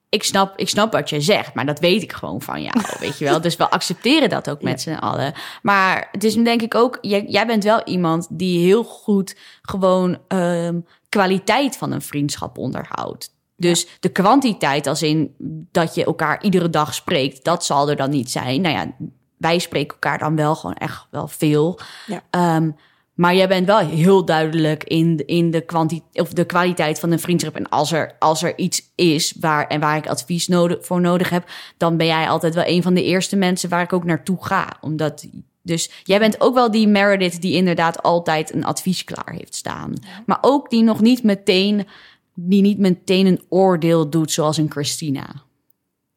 [0.10, 3.18] ik, snap, ik snap wat je zegt, maar dat weet ik gewoon van jou, weet
[3.18, 3.42] je wel.
[3.42, 5.34] Dus we accepteren dat ook met z'n allen.
[5.62, 10.18] Maar het is denk ik ook, jij, jij bent wel iemand die heel goed gewoon
[10.28, 13.36] ehm, kwaliteit van een vriendschap onderhoudt.
[13.58, 15.36] Dus de kwantiteit, als in
[15.72, 18.62] dat je elkaar iedere dag spreekt, dat zal er dan niet zijn.
[18.62, 18.92] Nou ja,
[19.38, 21.80] wij spreken elkaar dan wel gewoon echt wel veel.
[22.06, 22.22] Ja.
[22.30, 22.70] Ehm,
[23.18, 27.20] maar jij bent wel heel duidelijk in, in de, kwanti of de kwaliteit van een
[27.20, 27.56] vriendschap.
[27.56, 31.30] En als er, als er iets is waar, en waar ik advies nodig, voor nodig
[31.30, 34.46] heb, dan ben jij altijd wel een van de eerste mensen waar ik ook naartoe
[34.46, 34.78] ga.
[34.82, 35.28] Omdat,
[35.62, 39.94] dus jij bent ook wel die Meredith die inderdaad altijd een advies klaar heeft staan.
[40.26, 41.88] Maar ook die nog niet meteen,
[42.40, 45.36] die niet meteen een oordeel doet zoals een Christina.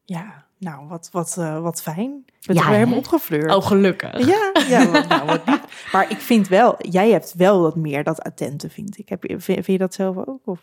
[0.03, 2.23] Ja, nou, wat, wat, eh, wat fijn.
[2.39, 3.55] Ik ben Ja, weer helemaal opgefleurd.
[3.55, 4.25] Oh, gelukkig.
[4.27, 5.59] Ja, ja wat, nou, wat.
[5.91, 9.09] Maar ik vind wel, jij hebt wel wat meer dat attente, vind ik.
[9.09, 10.41] Heb je, vind, vind je dat zelf ook?
[10.45, 10.59] Of?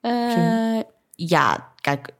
[0.00, 0.80] Eh,
[1.14, 2.14] ja, kijk,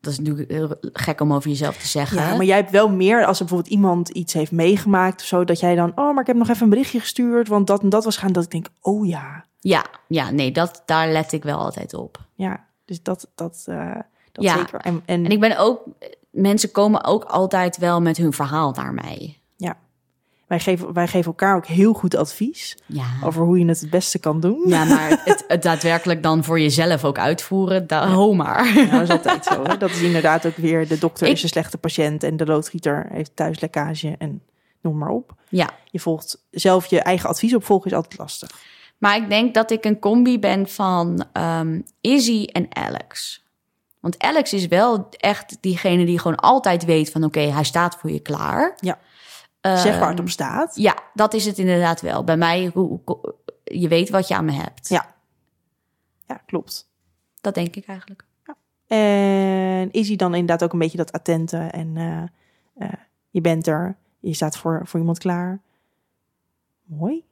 [0.00, 2.16] dat is natuurlijk heel gek om over jezelf te zeggen.
[2.16, 5.44] Ja, maar jij hebt wel meer als er bijvoorbeeld iemand iets heeft meegemaakt of zo,
[5.44, 7.88] dat jij dan, oh, maar ik heb nog even een berichtje gestuurd, want dat en
[7.88, 11.42] dat was gaan, dat ik denk, oh ja, ja, ja, nee, dat, daar let ik
[11.42, 12.18] wel altijd op.
[12.34, 12.64] ja.
[12.84, 13.90] Dus dat, dat, eh,
[14.32, 14.56] dat Ja.
[14.56, 14.80] zeker.
[14.80, 15.82] En, en, En ik ben ook,
[16.30, 19.38] mensen komen ook altijd wel met hun verhaal naar mij.
[19.56, 19.76] ja,
[20.46, 23.04] wij geven, wij geven elkaar ook heel goed advies Ja.
[23.24, 24.62] over hoe je het het beste kan doen.
[24.66, 28.74] Ja, maar het, het daadwerkelijk dan voor jezelf ook uitvoeren, da, ho maar.
[28.74, 29.62] Ja, dat is altijd zo.
[29.64, 29.76] Hè?
[29.76, 33.06] Dat is inderdaad ook weer de dokter Ik- is een slechte patiënt en de loodgieter
[33.10, 34.42] heeft thuislekkage en
[34.80, 35.34] noem maar op.
[35.48, 38.50] Ja, Je volgt zelf je eigen advies opvolgen is altijd lastig.
[38.98, 43.44] Maar ik denk dat ik een combi ben van ehm, Izzy en Alex.
[44.00, 47.24] Want Alex is wel echt diegene die gewoon altijd weet van...
[47.24, 48.76] oké, hij staat voor je klaar.
[48.80, 48.98] Ja.
[49.60, 50.76] Ehm, zeg waar het op staat.
[50.76, 52.24] Ja, dat is het inderdaad wel.
[52.24, 54.88] Bij mij, hoe- hoe- je weet wat je aan me hebt.
[54.88, 55.14] Ja.
[56.26, 56.88] Ja, klopt.
[57.40, 58.24] Dat denk ik eigenlijk.
[58.86, 62.22] En is hij dan inderdaad ook een beetje dat attente en eh,
[62.88, 62.92] eh,
[63.30, 65.60] je bent er, je staat voor, voor iemand klaar.
[66.84, 67.24] Mooi.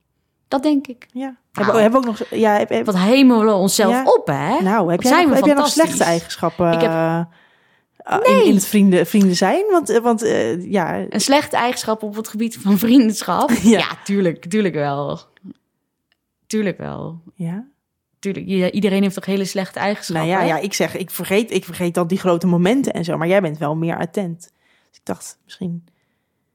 [0.55, 1.07] Dat denk ik.
[1.13, 1.37] Ja.
[1.53, 2.29] Hebben, we- hebben we ook nog...
[2.31, 4.03] Ja, heb, heb- Wat hemelen we onszelf Ja.
[4.05, 4.61] op, hè?
[4.63, 7.21] nou, heb jij, zijn nog, heb jij nog slechte eigenschappen Ik heb- eh,
[8.05, 8.41] Nee.
[8.43, 9.65] in, in het vrienden, vrienden zijn?
[9.71, 13.51] Want, eh, want eh, ja, Een slechte eigenschap op het gebied van vriendschap?
[13.63, 13.79] Ja.
[13.79, 15.21] ja, tuurlijk, tuurlijk wel.
[16.47, 17.21] Tuurlijk wel.
[17.35, 17.65] ja.
[18.19, 20.29] Tuurlijk, iedereen heeft toch hele slechte Nou eigenschappen?
[20.31, 23.17] ja, ja, ik zeg, ik vergeet, ik vergeet dan die grote momenten en zo.
[23.17, 24.39] Maar jij bent wel meer attent.
[24.91, 25.85] Dus ik dacht, misschien...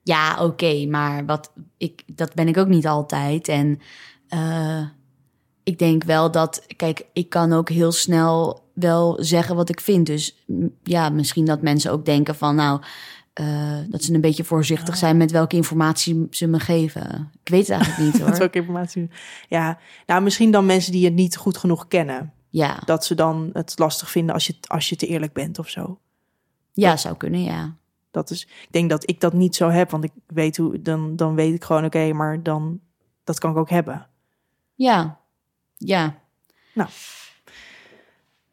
[0.03, 3.47] Ja, oké, maar wat, ik, dat ben ik ook niet altijd.
[3.47, 3.79] En
[4.27, 4.81] eh,
[5.63, 10.05] ik denk wel dat, kijk, ik kan ook heel snel wel zeggen wat ik vind.
[10.05, 10.43] Dus
[10.83, 12.81] ja, misschien dat mensen ook denken van, nou,
[13.33, 17.31] eh, dat ze een beetje voorzichtig zijn met welke informatie ze me geven.
[17.43, 18.41] Ik weet het eigenlijk niet hoor.
[18.41, 19.09] ook informatie.
[19.47, 22.33] Ja, nou misschien dan mensen die het niet goed genoeg kennen.
[22.49, 25.69] Ja, Dat ze dan het lastig vinden als je, als je te eerlijk bent of
[25.69, 25.99] zo.
[26.73, 27.75] ja, zou kunnen, ja.
[28.11, 31.15] Dat is, ik denk dat ik dat niet zo heb, want ik weet hoe, dan,
[31.15, 32.79] dan weet ik gewoon, oké, maar dan,
[33.23, 34.07] dat kan ik ook hebben.
[34.75, 35.19] Ja,
[35.77, 36.19] ja.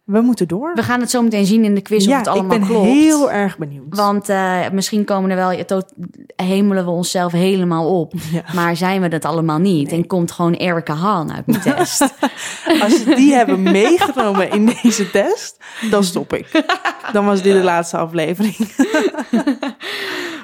[0.07, 0.75] We moeten door.
[0.75, 2.69] We gaan het zo meteen zien in de quiz of ja, het allemaal ik ben
[2.69, 2.87] klopt.
[2.87, 3.97] heel erg benieuwd.
[3.97, 5.93] Want eh, misschien komen er wel, tot,
[6.37, 8.13] hemelen we onszelf helemaal op.
[8.33, 8.43] Ja.
[8.55, 9.93] Maar zijn we dat allemaal niet?
[9.93, 12.01] En komt gewoon Erica Hahn uit mijn test.
[12.83, 15.57] Als ze die hebben meegenomen in deze test,
[15.91, 16.65] dan stop ik.
[17.13, 18.57] Dan was dit de laatste aflevering.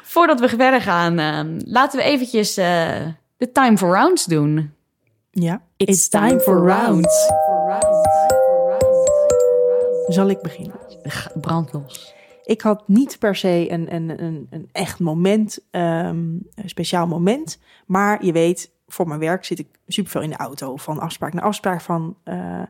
[0.02, 2.90] Voordat we verder gaan, eh, laten we eventjes eh,
[3.36, 4.72] de time for rounds doen.
[5.30, 5.62] Ja.
[5.76, 7.30] It's time for rounds.
[10.08, 10.76] Zal ik beginnen?
[11.40, 12.14] Brand los.
[12.44, 16.16] Ik had niet per se een, een, een, een echt moment, ehm,
[16.54, 17.58] een speciaal moment.
[17.86, 20.76] Maar je weet, voor mijn werk zit ik superveel in de auto.
[20.76, 21.80] Van afspraak naar afspraak.
[21.80, 22.62] Van, eh,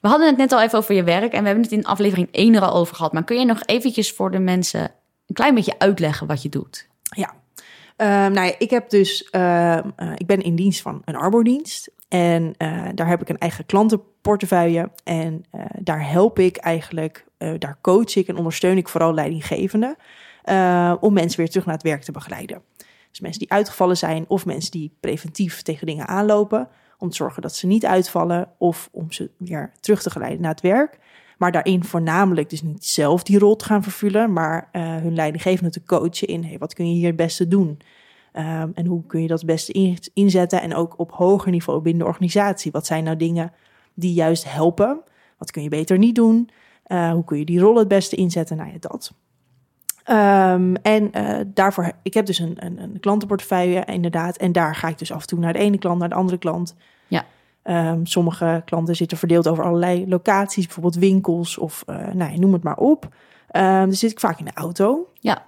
[0.00, 2.28] We hadden het net al even over je werk en we hebben het in aflevering
[2.30, 3.12] 1 er al over gehad.
[3.12, 4.80] Maar kun je nog eventjes voor de mensen
[5.26, 6.88] een klein beetje uitleggen wat je doet?
[7.02, 7.34] ja.
[7.96, 11.90] Ehm, nou ja, ik heb dus, ehm, eh, ik ben in dienst van een arbodienst.
[12.08, 14.90] En eh, daar heb ik een eigen klantenportefeuille.
[15.04, 19.96] En eh, daar help ik eigenlijk, eh, daar coach ik en ondersteun ik vooral leidinggevenden.
[21.00, 22.62] om mensen weer terug naar het werk te begeleiden.
[23.10, 26.68] Dus mensen die uitgevallen zijn of mensen die preventief tegen dingen aanlopen.
[26.98, 30.50] Om te zorgen dat ze niet uitvallen of om ze weer terug te geleiden naar
[30.50, 30.98] het werk.
[31.38, 35.84] Maar daarin voornamelijk dus niet zelf die rol te gaan vervullen, maar hun leidinggevende te
[35.84, 37.80] coachen in hey, wat kun je hier het beste doen?
[38.38, 40.62] Ehm, en hoe kun je dat het beste in- inzetten?
[40.62, 42.70] En ook op hoger niveau binnen de organisatie.
[42.70, 43.52] Wat zijn nou dingen
[43.94, 45.00] die juist helpen?
[45.38, 46.50] Wat kun je beter niet doen?
[46.84, 48.56] Eh, hoe kun je die rol het beste inzetten?
[48.56, 49.12] Nou ja, dat.
[50.04, 54.36] Ehm, en eh, daarvoor, ik heb dus een, een, een klantenportefeuille inderdaad.
[54.36, 56.38] En daar ga ik dus af en toe naar de ene klant, naar de andere
[56.38, 56.74] klant.
[57.08, 57.24] Ja.
[57.62, 62.52] Ehm, sommige klanten zitten verdeeld over allerlei locaties, bijvoorbeeld winkels of eh, nou, ja, noem
[62.52, 63.08] het maar op.
[63.48, 65.08] Ehm dan zit ik vaak in de auto.
[65.14, 65.46] Ja.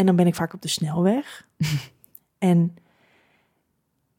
[0.00, 1.46] En dan ben ik vaak op de snelweg.
[2.38, 2.76] en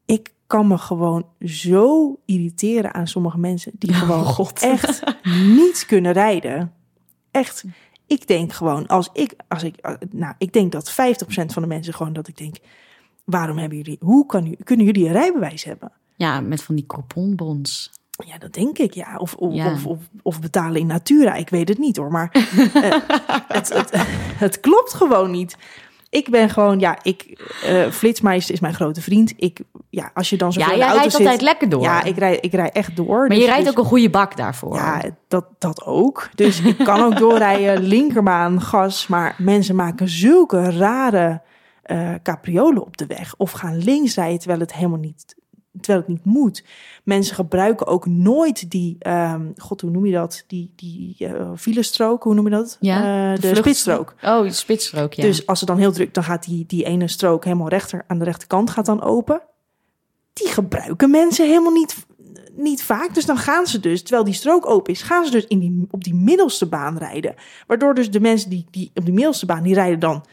[0.04, 4.62] ik kan me gewoon zo irriteren aan sommige mensen die gewoon God.
[4.62, 5.02] echt
[5.58, 6.72] niet kunnen rijden.
[7.30, 7.64] Echt.
[8.06, 11.94] Ik denk gewoon, als ik, als ik, nou, ik denk dat 50% van de mensen
[11.94, 12.56] gewoon dat ik denk,
[13.24, 15.92] waarom hebben jullie, hoe kan kunnen jullie een rijbewijs hebben?
[16.16, 17.90] Ja, met van die couponbons.
[18.26, 19.16] Ja, dat denk ik, ja.
[19.16, 19.76] Of, of, Ja.
[20.22, 22.10] of, betalen in natura, ik weet het niet hoor.
[22.10, 22.92] Maar eh,
[23.58, 23.90] het, het,
[24.36, 25.56] het klopt gewoon niet.
[26.10, 29.32] Ik ben gewoon, ja, ik, eh Flitsmeister is mijn grote vriend.
[29.36, 31.68] Ik, ja, als je dan zo Ja, in de jij auto rijdt zit, altijd lekker
[31.68, 31.82] door.
[31.82, 33.18] Ja, ik rij, ik rij echt door.
[33.18, 34.74] maar Dus- je rijdt dus- ook een goede bak daarvoor.
[34.74, 36.28] Ja, dat, dat ook.
[36.34, 39.06] Dus ik kan ook doorrijden, linkerbaan, gas.
[39.06, 41.42] Maar mensen maken zulke rare
[41.82, 43.34] eh capriolen op de weg.
[43.36, 45.34] Of gaan links rijden terwijl het helemaal niet,
[45.80, 46.64] terwijl het niet moet.
[47.04, 50.44] Mensen gebruiken ook nooit die, ehm, god, hoe noem je dat?
[50.46, 52.76] Die, die eh filestrook, hoe noem je dat?
[52.80, 54.14] Ja, Eh, de spitsstrook.
[54.22, 55.22] Oh, de spitsstrook, ja.
[55.22, 58.18] Dus als het dan heel druk, dan gaat die, die ene strook helemaal rechter aan
[58.18, 59.42] de rechterkant gaat dan open.
[60.32, 61.96] Die gebruiken mensen helemaal niet,
[62.52, 63.14] niet vaak.
[63.14, 65.86] Dus dan gaan ze dus, terwijl die strook open is, gaan ze dus in die,
[65.90, 67.34] op die middelste baan rijden.
[67.66, 70.24] Waardoor dus de mensen die, die op die middelste baan, die rijden dan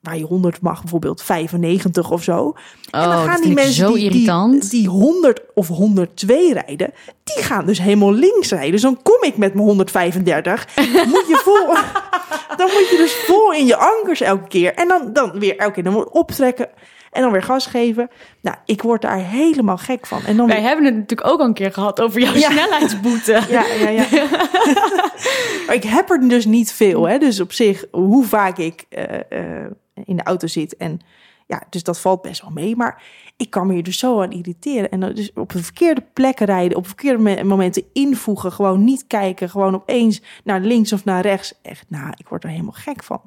[0.00, 2.38] waar je 100 mag, bijvoorbeeld 95 of zo.
[2.38, 2.54] oh,
[2.90, 6.92] en dan dat gaan die mensen zo die, die 100 of 102 rijden,
[7.24, 8.70] die gaan dus helemaal links rijden.
[8.70, 10.66] Dus dan kom ik met mijn 135.
[10.76, 11.66] moet je vol,
[12.58, 14.74] dan moet je dus vol in je ankers elke keer.
[14.74, 16.68] En dan, dan weer elke keer dan moet optrekken.
[17.10, 18.10] En dan weer gas geven.
[18.40, 20.20] Nou, ik word daar helemaal gek van.
[20.26, 22.50] En dan Wij hebben het natuurlijk ook al een keer gehad over jouw Ja.
[22.50, 23.32] snelheidsboete.
[23.48, 24.06] ja, ja, ja.
[25.66, 27.08] maar ik heb er dus niet veel.
[27.08, 27.18] Hè?
[27.18, 29.70] Dus op zich, hoe vaak ik eh, eh,
[30.04, 30.76] in de auto zit.
[30.76, 31.00] En
[31.46, 32.76] ja, dus dat valt best wel mee.
[32.76, 33.02] Maar
[33.36, 34.90] ik kan me hier dus zo aan irriteren.
[34.90, 36.76] En dus op de verkeerde plekken rijden.
[36.76, 38.52] Op verkeerde me- momenten invoegen.
[38.52, 39.50] Gewoon niet kijken.
[39.50, 41.54] Gewoon opeens naar links of naar rechts.
[41.62, 43.20] Echt, nou, ik word er helemaal gek van.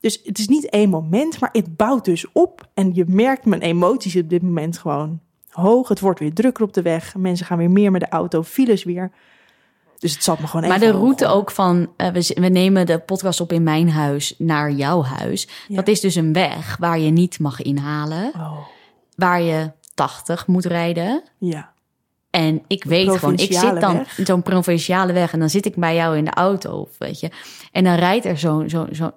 [0.00, 2.68] Dus het is niet één moment, maar het bouwt dus op.
[2.74, 5.88] En je merkt mijn emoties op dit moment gewoon hoog.
[5.88, 7.16] Het wordt weer drukker op de weg.
[7.16, 8.42] Mensen gaan weer meer met de auto.
[8.42, 9.10] Files weer.
[10.02, 12.86] Dus het zat me gewoon Maar even de route ook van, eh, we, we nemen
[12.86, 15.48] de podcast op in mijn huis naar jouw huis.
[15.68, 15.76] Ja.
[15.76, 18.32] Dat is dus een weg waar je niet mag inhalen.
[18.34, 18.58] Oh,
[19.16, 21.22] Waar je 80 moet rijden.
[21.38, 21.70] ja.
[22.30, 25.76] En ik weet gewoon, ik zit dan in zo'n provinciale weg en dan zit ik
[25.76, 27.30] bij jou in de auto, of weet je.
[27.72, 29.10] En dan rijdt er zo'n zo, zo,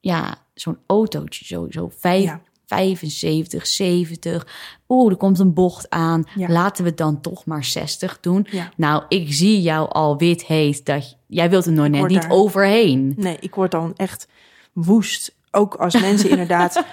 [0.00, 2.40] ja, zo'n autootje, zo, zo vijf, Ja.
[2.74, 4.46] 75, 70.
[4.88, 6.24] Oeh, er komt een bocht aan.
[6.34, 6.48] Ja.
[6.48, 8.46] Laten we het dan toch maar 60 doen.
[8.50, 8.70] Ja.
[8.76, 12.30] Nou, ik zie jou al wit heet dat jij wilt er nog net niet daar-
[12.30, 13.14] overheen.
[13.16, 14.28] Nee, ik word dan echt
[14.72, 15.34] woest.
[15.50, 16.84] Ook als mensen inderdaad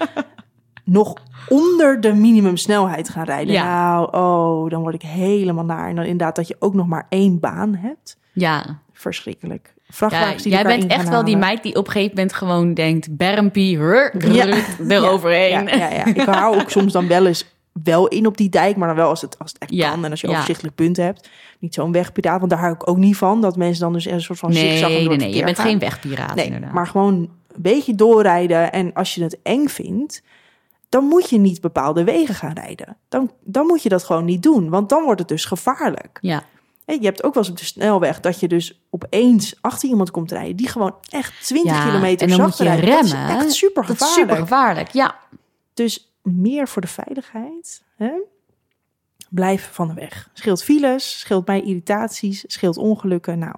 [0.84, 1.14] nog
[1.50, 3.54] onder de minimumsnelheid gaan rijden.
[3.54, 3.64] Ja.
[3.92, 5.90] Nou, oh, dan word ik helemaal naar.
[5.90, 8.18] En dan inderdaad dat je ook nog maar één baan hebt.
[8.34, 9.74] Ja, Verschrikkelijk.
[10.10, 13.18] Ja die jij bent echt wel die meid die op een gegeven moment gewoon denkt...
[13.18, 13.78] Bermpie,
[14.30, 14.58] Ja.
[14.88, 15.68] eroverheen.
[15.68, 16.06] Ja, ja.
[16.06, 17.46] Ik hou ook soms dan wel eens
[17.84, 20.06] wel in op die dijk, maar dan wel als het, als het echt Ja, kan
[20.06, 20.34] en als je ja.
[20.34, 21.30] overzichtelijk punten hebt.
[21.60, 23.42] Niet zo'n wegpedaal, want daar hou ik ook niet van.
[23.42, 25.36] Dat mensen dan dus een soort van Nee, door nee, nee.
[25.36, 25.68] Je bent gaan.
[25.68, 26.72] geen wegpiraat Nee, inderdaad.
[26.74, 28.72] maar gewoon een beetje doorrijden.
[28.72, 30.22] En als je het eng vindt,
[30.90, 32.98] dan moet je niet bepaalde wegen gaan rijden.
[33.10, 36.18] Dan, dan moet je dat gewoon niet doen, want dan wordt het dus gevaarlijk.
[36.22, 36.44] Ja,
[36.94, 40.32] Je hebt ook wel eens op de snelweg dat je dus opeens achter iemand komt
[40.32, 40.56] rijden...
[40.56, 42.96] die gewoon echt 20 Ja, kilometer en dan moet zachter je rijdt.
[42.96, 44.30] Dat is remmen, echt super dat is gevaarlijk.
[44.30, 44.90] super gevaarlijk.
[44.92, 45.20] Ja,
[45.74, 47.84] Dus meer voor de veiligheid.
[47.98, 48.12] Hè?
[49.30, 50.30] Blijf van de weg.
[50.34, 53.40] Scheelt files, scheelt mij irritaties, scheelt ongelukken.
[53.40, 53.56] Nou,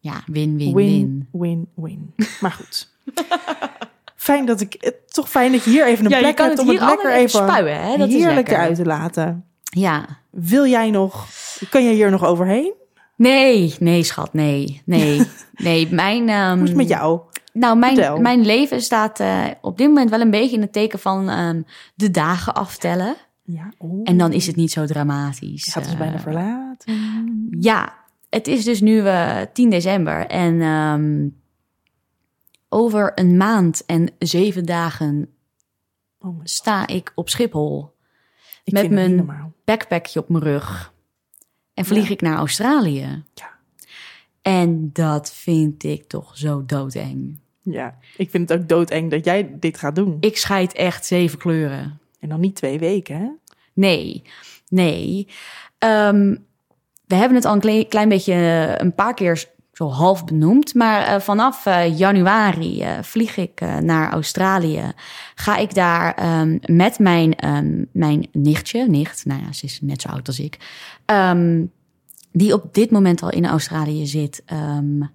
[0.00, 1.28] ja win, win, win, win.
[1.32, 2.14] win, win.
[2.40, 2.88] Maar goed.
[4.16, 4.76] fijn dat ik...
[4.80, 7.20] het- Toch fijn dat je hier even een Ja, plek hebt om het lekker even
[7.20, 7.96] even spuien, hè?
[7.96, 8.54] Dat is heerlijk lekker.
[8.54, 9.44] eruit te laten.
[9.62, 10.20] Ja.
[10.32, 11.26] Wil jij nog...
[11.70, 12.72] Kan jij hier nog overheen?
[13.16, 14.82] Nee, nee, schat, nee.
[14.84, 15.88] Nee, nee.
[15.90, 17.20] Mijn, ehm, Hoe is het met jou?
[17.52, 20.98] Nou, mijn, mijn leven staat eh, op dit moment wel een beetje in het teken
[20.98, 21.62] van ehm,
[21.94, 23.14] de dagen aftellen.
[23.42, 24.00] Ja, oh.
[24.04, 25.64] En dan is het niet zo dramatisch.
[25.64, 27.46] Je gaat ons Eh, bijna verlaten.
[27.60, 27.94] Ja,
[28.30, 31.28] het is dus nu eh 10 december en ehm,
[32.68, 35.26] over een maand en zeven dagen
[36.18, 37.94] Oh, sta ik op Schiphol.
[38.64, 39.51] ik met mijn- normaal.
[39.64, 40.92] Backpackje op mijn rug.
[41.74, 42.10] En vlieg Ja.
[42.12, 43.22] ik naar Australië.
[43.34, 43.50] Ja.
[44.42, 47.38] En dat vind ik toch zo doodeng.
[47.62, 50.16] Ja, ik vind het ook doodeng dat jij dit gaat doen.
[50.20, 51.98] Ik scheid echt zeven kleuren.
[52.20, 53.28] En dan niet twee weken, hè?
[53.72, 54.22] Nee,
[54.68, 55.28] nee.
[55.78, 56.36] Ehm,
[57.06, 59.44] we hebben het al een kle- klein beetje eh, een paar keer
[59.82, 60.74] zo half benoemd.
[60.74, 64.92] Maar eh, vanaf eh, januari eh, vlieg ik naar Australië.
[65.34, 70.00] Ga ik daar ehm, met mijn, ehm, mijn nichtje, nicht, nou ja, ze is net
[70.00, 70.58] zo oud als ik.
[71.04, 71.64] ehm,
[72.32, 75.10] die op dit moment al in Australië zit, een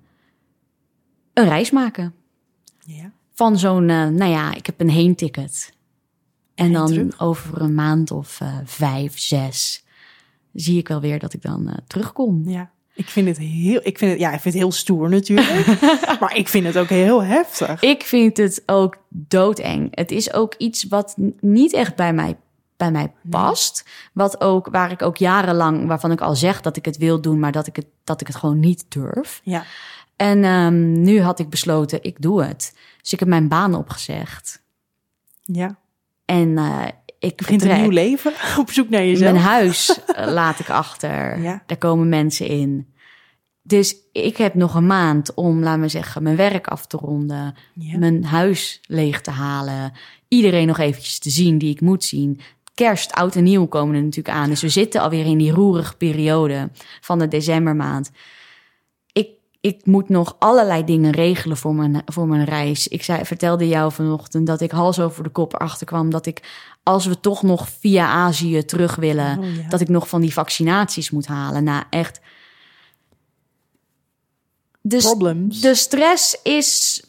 [1.34, 2.14] reis maken.
[2.86, 3.12] Ja.
[3.34, 5.74] Van zo'n, nou ja, ik heb een heenticket.
[6.56, 7.20] En En dan terug?
[7.20, 9.86] over een maand of vijf, zes
[10.54, 12.50] zie ik wel weer dat ik dan terugkom.
[12.50, 12.72] Ja.
[12.98, 15.82] Ik vind het heel, ik vind het, ja, ik vind het heel stoer natuurlijk.
[16.20, 17.82] maar ik vind het ook heel heftig.
[17.82, 19.88] Ik vind het ook doodeng.
[19.92, 22.38] Het is ook iets wat niet echt bij mij,
[22.78, 23.86] bij mij past.
[24.14, 27.40] Wat ook, waar ik ook jarenlang, waarvan ik al zeg dat ik het wil doen,
[27.40, 29.42] maar dat ik het, dat ik het gewoon niet durf.
[29.44, 29.64] Ja.
[30.16, 32.74] En ehm, nu had ik besloten, ik doe het.
[33.02, 34.62] Dus ik heb mijn baan opgezegd.
[35.44, 35.78] Ja.
[36.26, 36.86] En eh,
[37.20, 39.32] ik Begint een nieuw leven op zoek naar jezelf.
[39.32, 41.40] Mijn huis eh, laat ik achter.
[41.48, 41.64] Ja.
[41.66, 42.88] Daar komen mensen in.
[43.62, 47.56] Dus ik heb nog een maand om, laten we zeggen, mijn werk af te ronden.
[47.74, 47.98] Ja.
[47.98, 49.94] Mijn huis leeg te halen.
[50.28, 52.40] Iedereen nog eventjes te zien die ik moet zien.
[52.74, 54.50] Kerst, oud en nieuw komen er natuurlijk aan.
[54.50, 56.70] Dus we zitten alweer in die roerige periode
[57.02, 58.12] van de decembermaand.
[59.68, 62.88] Ik, moet nog allerlei dingen regelen voor mijn, voor mijn reis.
[62.88, 66.10] Ik zei, vertelde jou vanochtend dat ik hals over de kop erachter kwam...
[66.10, 66.42] dat ik,
[66.84, 69.40] als we toch nog via Azië terug willen...
[69.40, 69.70] Oh, ja.
[69.70, 71.64] dat ik nog van die vaccinaties moet halen.
[71.64, 72.20] Nou, echt...
[74.82, 75.62] Dus Problems.
[75.62, 77.04] de stress is.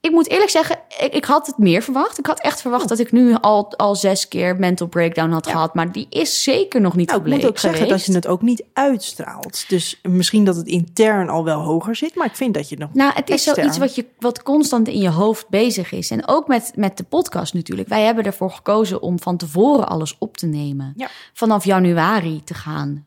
[0.00, 2.18] Ik moet eerlijk zeggen, ik, ik had het meer verwacht.
[2.18, 5.50] Ik had echt verwacht dat ik nu al, al zes keer mental breakdown had Ja.
[5.52, 5.74] gehad.
[5.74, 8.42] Maar die is zeker nog niet Nou, ik moet ook zeggen dat je het ook
[8.42, 9.64] niet uitstraalt.
[9.68, 12.94] Dus misschien dat het intern al wel hoger zit, maar ik vind dat je nog.
[12.94, 16.10] Nou, het is zoiets wat, je, wat constant in je hoofd bezig is.
[16.10, 17.88] En ook met, met de podcast natuurlijk.
[17.88, 20.92] Wij hebben ervoor gekozen om van tevoren alles op te nemen.
[20.96, 21.08] Ja.
[21.32, 23.06] Vanaf januari te gaan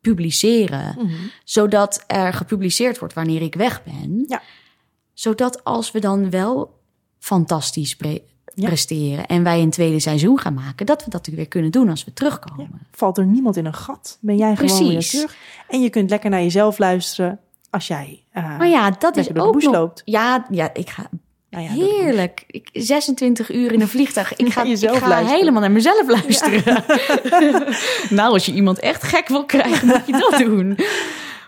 [0.00, 0.94] publiceren.
[0.98, 1.12] Mhm.
[1.44, 4.24] Zodat er gepubliceerd wordt wanneer ik weg ben.
[4.28, 4.42] Ja.
[5.20, 6.78] Zodat als we dan wel
[7.18, 8.18] fantastisch pre-
[8.54, 8.66] Ja.
[8.66, 12.04] presteren en wij een tweede seizoen gaan maken, dat we dat weer kunnen doen als
[12.04, 12.68] we terugkomen.
[12.72, 12.78] Ja.
[12.90, 14.18] Valt er niemand in een gat?
[14.20, 15.10] Ben jij gewoon weer Precies.
[15.10, 15.36] terug?
[15.68, 17.38] En je kunt lekker naar jezelf luisteren
[17.70, 18.22] als jij.
[18.30, 19.72] eh, Maar ja, dat is ook nog.
[19.72, 20.02] loopt.
[20.04, 21.08] Ja, ja, ik ga
[21.50, 22.44] nou ja, heerlijk.
[22.46, 24.36] Ik, 26 uur in een vliegtuig.
[24.36, 25.26] Ik ga, ik ga luisteren.
[25.26, 26.84] helemaal naar mezelf luisteren.
[28.18, 30.78] nou, als je iemand echt gek wil krijgen, moet je dat doen.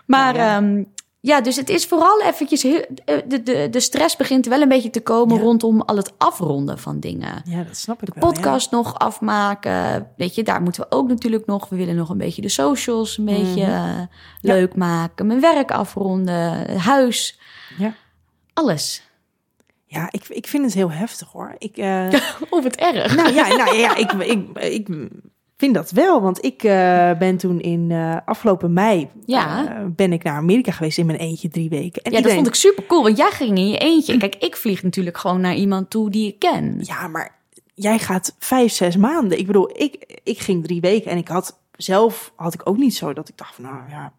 [0.05, 0.83] Maar ja, ja.
[1.25, 2.63] Ja dus het is vooral eventjes...
[2.63, 5.41] heel- eh, De, de, de stress begint wel een beetje te komen Ja.
[5.41, 7.41] rondom al het afronden van dingen.
[7.45, 8.31] Ja, dat snap ik wel.
[8.31, 10.07] podcast nog afmaken.
[10.17, 11.69] Weet je, daar moeten we ook natuurlijk nog.
[11.69, 13.71] We willen nog een beetje de socials een beetje Mhm.
[13.71, 14.01] eh,
[14.41, 15.27] leuk maken.
[15.27, 16.77] Mijn werk afronden.
[16.79, 17.39] Huis.
[17.77, 17.93] Ja.
[18.53, 19.03] Alles.
[19.85, 21.55] Ja, ja ik, ik vind het heel heftig hoor.
[21.57, 22.07] Ik, eh,
[22.49, 23.15] Of het erg.
[23.15, 24.87] nou ja, nou, ja ik, ik, ik
[25.57, 26.21] vind dat wel.
[26.21, 29.67] Want ik eh, ben toen in eh, afgelopen mei Ja.
[29.67, 32.01] eh, ben ik naar Amerika geweest in mijn eentje drie weken.
[32.01, 33.03] En ja, dat vond ik super cool.
[33.03, 34.17] Want jij ging in je eentje.
[34.17, 36.79] Kijk, ik vlieg natuurlijk gewoon naar iemand toe die ik ken.
[36.81, 37.35] Ja, maar
[37.73, 39.39] jij gaat vijf, zes maanden.
[39.39, 42.95] Ik bedoel, ik, ik ging drie weken en ik had zelf had ik ook niet
[42.95, 44.13] zo dat ik dacht van, nou ja,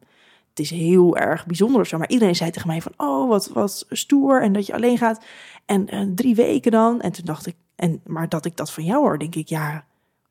[0.51, 1.99] het is heel erg bijzonder of zo.
[1.99, 5.25] Maar iedereen zei tegen mij van, oh, wat, wat stoer en dat je alleen gaat.
[5.66, 7.01] En drie weken dan.
[7.01, 9.85] En toen dacht ik, en, maar dat ik dat van jou hoor, denk ik, ja,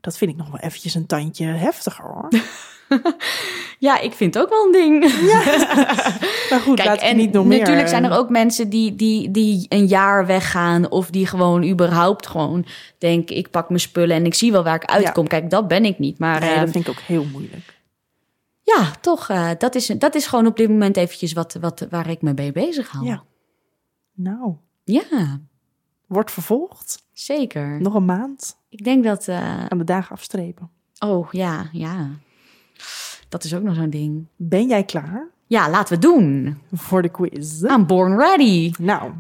[0.03, 2.27] dat vind ik nog wel eventjes een tandje heftiger hoor.
[3.79, 4.99] Ja, ik vind het ook wel een ding.
[6.49, 7.59] Maar goed, Kijk, laat en niet nog meer.
[7.59, 10.91] natuurlijk zijn er eh, ook mensen die, die, die een jaar weggaan.
[10.91, 12.65] Of die gewoon überhaupt gewoon
[12.97, 15.27] denken, ik pak mijn spullen en ik zie wel waar ik uitkom.
[15.27, 16.19] Kijk, dat ben ik niet.
[16.19, 17.79] Maar Nee, eh, dat vind ik ook heel moeilijk.
[18.63, 22.09] ja, toch, eh, dat, is, dat is gewoon op dit moment eventjes wat, wat, waar
[22.09, 23.05] ik me mee bezig hou.
[23.05, 23.23] Ja.
[24.13, 25.39] Nou, Ja,
[26.07, 27.05] wordt vervolgd.
[27.13, 27.81] zeker.
[27.81, 29.27] Nog een maand Ik denk dat,
[29.69, 30.69] aan de dagen afstrepen.
[30.99, 32.09] oh ja, ja.
[33.29, 34.25] Dat is ook nog zo'n ding.
[34.35, 36.57] Ben jij klaar Ja, laten we doen.
[36.71, 37.61] voor de quiz?
[37.61, 38.71] I'm born ready.
[38.79, 39.11] Nou,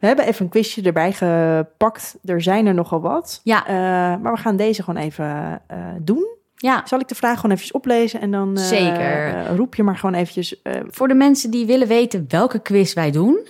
[0.00, 2.16] we hebben even een quizje erbij gepakt.
[2.24, 3.40] Er zijn er nogal wat.
[3.44, 3.66] Ja.
[3.66, 3.74] Eh,
[4.22, 6.28] maar we gaan deze gewoon even eh, doen.
[6.54, 9.46] Ja, Zal ik de vraag gewoon eventjes oplezen en dan Zeker.
[9.56, 10.60] roep je maar gewoon eventjes.
[10.86, 13.48] voor de mensen die willen weten welke quiz wij doen.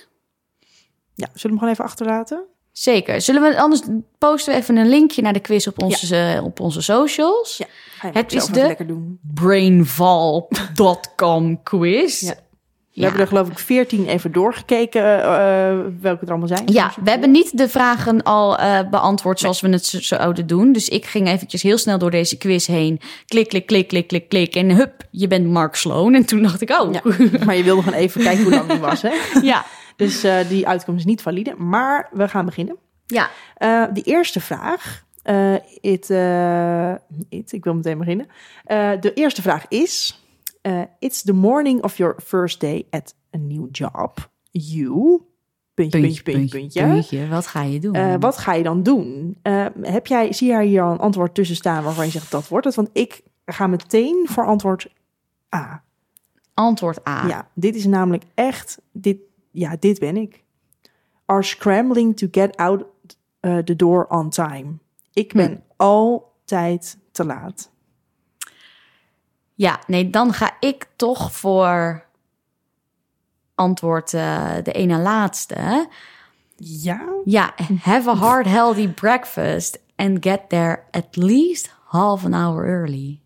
[1.15, 2.45] ja, zullen we hem gewoon even achterlaten?
[2.73, 3.21] Zeker.
[3.21, 3.81] Zullen we anders
[4.19, 7.57] posten we even een linkje naar de quiz op onze, eh, op onze socials?
[7.57, 7.67] Ja.
[8.13, 9.19] Het is de- lekker doen.
[10.49, 12.21] Brainval.com quiz.
[12.21, 12.35] Ja.
[12.95, 16.63] We hebben er geloof ik veertien even doorgekeken eh, welke er allemaal zijn.
[16.67, 20.73] Ja, we hebben niet de vragen al eh, beantwoord zoals we het zo- zouden doen.
[20.73, 23.01] Dus ik ging eventjes heel snel door deze quiz heen.
[23.27, 24.55] Klik, klik, klik, klik, klik, klik.
[24.55, 26.15] En hup, je bent Mark Sloan.
[26.15, 26.93] En toen dacht ik, oh.
[26.93, 27.01] Ja.
[27.45, 29.11] Maar je wilde gewoon even kijken hoe lang die was, hè?
[29.43, 29.65] ja.
[30.01, 31.55] Dus eh, die uitkomst is niet valide.
[31.55, 32.77] Maar we gaan beginnen.
[33.07, 33.31] Ja.
[33.55, 35.05] Eh, de eerste vraag.
[35.23, 36.11] eh, it,
[37.29, 38.27] it, ik wil meteen beginnen.
[39.01, 40.25] De eerste vraag is:
[40.99, 44.31] It's the morning of your first day at a new job.
[44.51, 45.23] You.
[45.75, 46.87] Puntje, puntje, puntje, puntje.
[46.87, 47.29] puntje.
[47.29, 48.21] Wat ga je doen?
[48.21, 49.37] Wat ga je dan doen?
[49.83, 52.67] Heb jij, zie jij hier al een antwoord tussen staan waarvan je zegt dat wordt
[52.67, 52.75] het?
[52.75, 54.93] Want ik ga meteen voor antwoord
[55.55, 55.83] A.
[56.55, 57.27] Antwoord A.
[57.27, 59.17] Ja, dit is namelijk echt, dit,
[59.51, 60.45] ja, dit ben ik.
[61.27, 62.85] Are scrambling to get out
[63.41, 64.79] uh, the door on time.
[65.13, 67.71] Ik ben altijd te laat.
[69.55, 72.05] Ja, nee, dan ga ik toch voor
[73.55, 75.89] antwoord eh, de ene laatste.
[76.57, 77.09] Ja?
[77.25, 83.21] Ja, have a hard, healthy breakfast and get there at least half an hour early.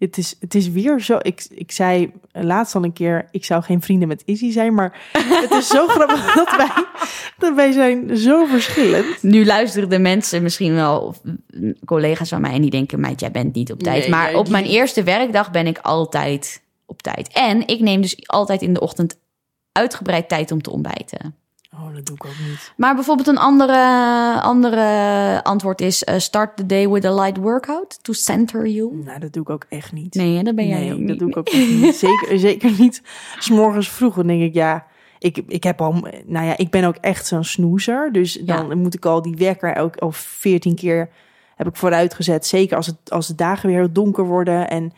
[0.00, 1.18] Het is, het is weer zo.
[1.22, 4.74] Ik, ik zei laatst al een keer: ik zou geen vrienden met Izzy zijn.
[4.74, 5.10] Maar
[5.42, 6.84] het is zo grappig dat wij,
[7.38, 9.22] dat wij zijn zo verschillend.
[9.22, 13.20] Nu luisteren de mensen misschien wel, of, mm, collega's van mij, en die denken: meid,
[13.20, 14.00] jij bent niet op tijd.
[14.00, 17.28] Nee, maar op mijn eerste werkdag ben ik altijd op tijd.
[17.32, 19.18] En ik neem dus altijd in de ochtend
[19.72, 21.34] uitgebreid tijd om te ontbijten.
[21.74, 22.72] Oh, dat doe ik ook niet.
[22.76, 27.98] Maar bijvoorbeeld een andere, andere antwoord is: eh, start the day with a light workout
[28.02, 28.96] to center you.
[28.96, 30.14] Nou, dat doe ik ook echt niet.
[30.14, 31.18] Nee, dat ben jij nee, ook dat niet.
[31.18, 31.96] doe ik ook echt niet.
[31.96, 33.02] Zeker, zeker niet.
[33.38, 34.86] S'morgens vroeg dan denk ik, ja,
[35.18, 35.92] ik, ik heb al,
[36.26, 38.12] nou ja, ik ben ook echt zo'n snoezer.
[38.12, 41.10] Dus dan moet ik al die wekker ook al veertien keer
[41.56, 42.46] heb ik vooruitgezet.
[42.46, 44.92] Zeker als het als de dagen weer heel donker worden en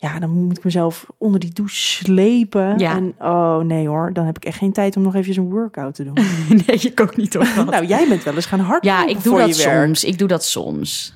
[0.00, 2.78] ja, dan moet ik mezelf onder die douche slepen.
[2.78, 2.96] Ja.
[2.96, 5.94] En oh nee hoor, dan heb ik echt geen tijd om nog even een workout
[5.94, 6.14] te doen.
[6.66, 7.64] nee, ik ook niet hoor.
[7.70, 10.04] nou, jij bent wel eens gaan hardlopen ja, ik doe dat soms.
[10.04, 11.14] Ik doe dat soms.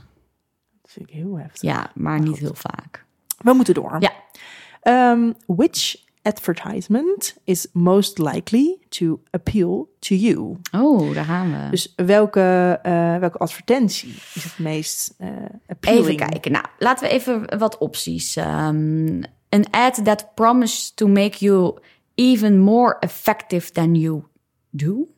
[0.82, 1.60] Dat vind ik heel heftig.
[1.60, 3.04] Ja, maar niet heel vaak.
[3.38, 3.96] We moeten door.
[3.98, 4.12] Ja.
[5.12, 10.56] Um, which advertisement is most likely to appeal to you?
[10.72, 11.70] Oh, daar gaan we.
[11.70, 15.28] Dus welke, eh, welke advertentie is het meest eh
[15.66, 16.04] appealing?
[16.04, 16.52] Even kijken.
[16.52, 18.36] Nou, laten we even wat opties.
[18.36, 21.78] Um, an ad that promises to make you
[22.14, 24.22] even more effective than you
[24.70, 25.08] do.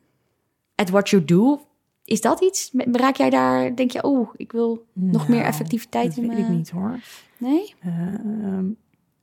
[0.75, 1.61] At what you do.
[2.03, 2.71] Is dat iets?
[2.91, 6.37] Raak jij daar, denk je, oh, ik wil nog meer Nou, effectiviteit Dat in weet
[6.37, 6.99] ik niet hoor.
[7.37, 7.73] Nee?
[7.85, 8.77] Um,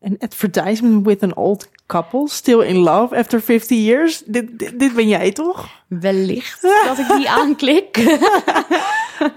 [0.05, 4.23] an advertisement with an old couple still in love after 50 years.
[4.27, 5.69] Dit, dit, dit ben jij toch?
[5.89, 7.97] Wellicht dat ik die aanklik.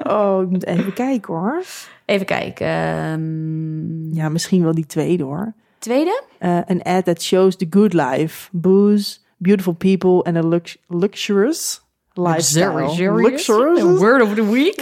[0.03, 1.63] Oh, ik moet even kijken hoor.
[2.05, 2.68] Even kijken.
[2.68, 5.53] Ehm, Ja, misschien wel die tweede hoor.
[5.80, 6.22] tweede?
[6.39, 11.82] Uh, an ad that shows the good life, booze, beautiful people and a lux luxurious
[12.13, 12.74] lifestyle.
[12.74, 13.32] Luxurious.
[13.32, 13.99] Luxurious.
[13.99, 14.82] Word of the week.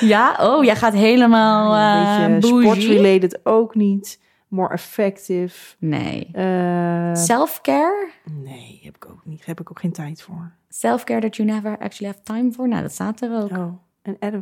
[0.00, 2.70] Ja, oh, jij gaat helemaal Een uh, beetje bougie.
[2.70, 4.18] sports-related ook niet.
[4.54, 5.74] More effective.
[5.78, 6.28] Nee.
[6.36, 8.08] Uh, Self-care?
[8.42, 9.46] nee, heb ik ook niet.
[9.46, 10.52] Heb ik ook geen tijd voor.
[10.68, 12.68] Self-care that you never actually have time for?
[12.68, 13.50] Nou, dat staat er ook.
[13.50, 13.72] Oh,
[14.20, 14.32] ad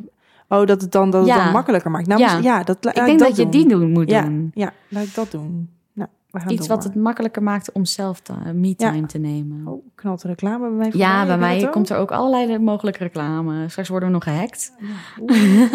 [0.49, 1.45] oh dat het dan, dat het Ja.
[1.45, 2.07] dan makkelijker maakt.
[2.07, 2.33] Nou, Ja.
[2.33, 4.51] ja, ja dat, ik denk dat, je die doen, moet ja, doen.
[4.55, 5.71] Ja, laat ik dat doen.
[5.93, 6.77] Nou, we gaan Iets door.
[6.77, 8.23] wat het makkelijker maakt om zelf
[8.55, 9.07] me-time Ja.
[9.07, 9.67] te nemen.
[9.67, 13.69] Oh, knalt de reclame bij mij ja, bij mij komt er ook allerlei mogelijke reclame.
[13.69, 14.73] Straks worden we nog gehackt.
[15.21, 15.31] Oeh.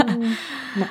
[0.79, 0.89] nou.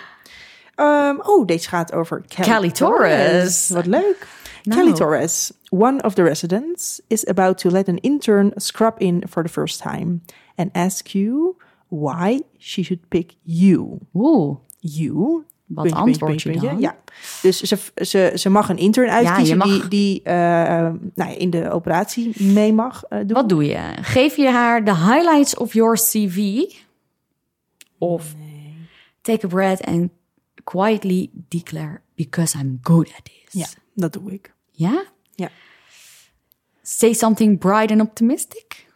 [0.76, 3.68] Ehm, oh, deze gaat over Kelly, Kelly Torres.
[3.68, 4.28] Wat leuk.
[4.62, 4.80] Nou.
[4.80, 9.42] Kelly Torres, one of the residents, is about to let an intern scrub in for
[9.42, 10.20] the first time
[10.54, 11.56] and ask you
[11.88, 13.98] why she should pick you.
[14.14, 15.44] Oeh, You.
[15.66, 16.80] wat antwoord je dan?
[16.80, 16.96] Ja.
[17.42, 20.34] Dus ze, ze, ze mag een intern uitkiezen die, die eh,
[21.14, 23.32] nou, in de operatie mee mag eh, doen.
[23.32, 23.78] Wat doe je?
[24.00, 26.62] Geef je haar de highlights of your CV?
[27.98, 28.34] Of
[29.20, 30.10] take a breath and
[30.66, 33.60] quietly declare, because I'm good at this.
[33.60, 34.54] Ja, dat doe ik.
[34.70, 35.04] Ja?
[35.34, 35.48] Ja.
[36.82, 38.86] Say something bright and optimistic?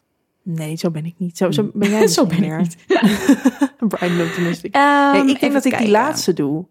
[0.42, 1.36] Nee, zo ben ik niet.
[1.36, 3.88] Zo, zo ben jij Zo misschien ben ik meer.
[3.88, 4.74] Brian optimistic.
[4.74, 6.64] Ehm, nee, ik denk dat ik die laatste doe.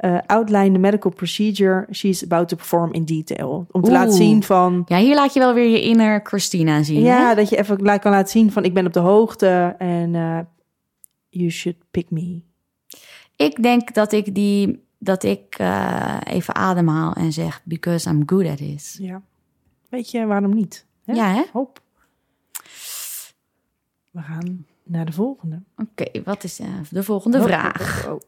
[0.00, 3.66] Uh, outline the medical procedure she's about to perform in detail.
[3.70, 3.98] Om te Oeh.
[3.98, 4.82] laten zien van...
[4.86, 7.00] Ja, hier laat je wel weer je inner Christina zien.
[7.00, 7.34] Ja, hè?
[7.34, 10.38] dat je even kan laten zien van ik ben op de hoogte en uh,
[11.28, 12.42] you should pick me.
[13.36, 18.46] Ik denk dat ik die dat ik eh, even ademhaal en zeg because I'm good
[18.46, 18.96] at this.
[19.00, 19.22] Ja.
[19.88, 20.86] Weet je waarom niet?
[21.04, 21.12] Hè?
[21.12, 21.42] Ja, hè?
[21.52, 21.80] Hop.
[24.10, 25.62] We gaan naar de volgende.
[25.76, 28.06] Oké, wat is eh, de volgende Oh, vraag?
[28.08, 28.20] oh.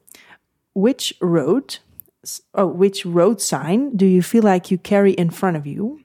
[0.72, 1.82] Which road?
[2.52, 6.02] Oh, which road sign do you feel like you carry in front of you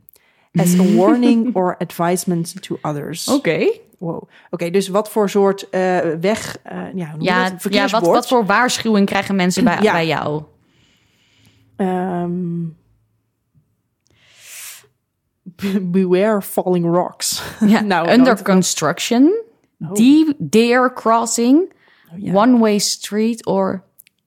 [0.59, 3.27] as a warning or advisement to others?
[3.27, 3.71] Oké.
[3.97, 4.29] Wow.
[4.49, 6.57] Oké, dus wat voor soort eh, weg?
[6.63, 7.15] eh, ja?
[7.19, 9.91] Ja, ja wat, wat voor waarschuwing krijgen mensen bij, Ja.
[9.91, 10.43] bij jou?
[11.75, 12.65] Ehm,
[15.91, 17.41] beware falling rocks.
[17.67, 19.41] Ja, Nou, under construction,
[19.79, 19.93] Oh.
[19.93, 21.73] deep dare crossing,
[22.13, 22.33] Oh, ja.
[22.33, 23.83] one-way street or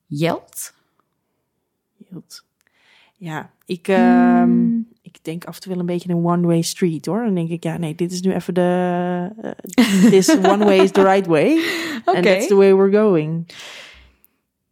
[0.07, 0.73] Yelt?
[1.97, 2.45] Yield.
[3.17, 4.69] Ja, ik, ehm,
[5.17, 7.25] ik denk af en toe wel een beetje een one-way street hoor.
[7.25, 9.29] Dan denk ik, ja, nee, dit is nu even de.
[9.43, 11.61] eh, this one way is the right way.
[12.05, 12.17] Oké.
[12.17, 13.49] And that's the way we're going.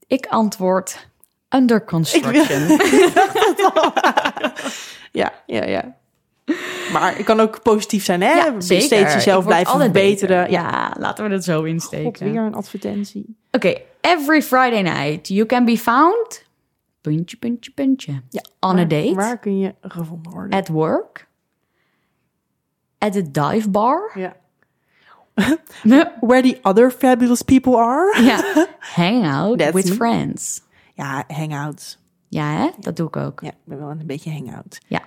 [0.07, 1.09] Ik antwoord
[1.57, 2.67] under construction.
[5.13, 5.97] Ja, ja, ja.
[6.93, 8.33] Maar het kan ook positief zijn, hè?
[8.33, 8.85] Ja, zeker.
[8.85, 10.37] Steeds Ik jezelf blijven verbeteren.
[10.45, 10.51] beter.
[10.51, 12.33] Ja, laten we het zo God, insteken.
[12.33, 13.37] weer een advertentie.
[13.51, 16.44] Oké, every Friday night you can be found...
[17.05, 18.23] Puntje, puntje, puntje.
[18.31, 19.15] Ja, On a date.
[19.15, 20.59] Waar kun je gevonden worden?
[20.59, 21.29] At work.
[22.99, 24.11] At the dive bar.
[24.19, 24.37] Ja.
[26.21, 28.23] Where the other fabulous people are.
[28.23, 28.67] ja.
[28.79, 29.95] Hang out That's with me.
[29.95, 30.63] friends.
[30.95, 31.99] Ja, hangouts.
[32.29, 32.71] Ja, hè?
[32.81, 33.41] Dat doe ik ook.
[33.41, 34.81] Ja, ik ben wel een beetje hangout.
[34.87, 35.03] Ja.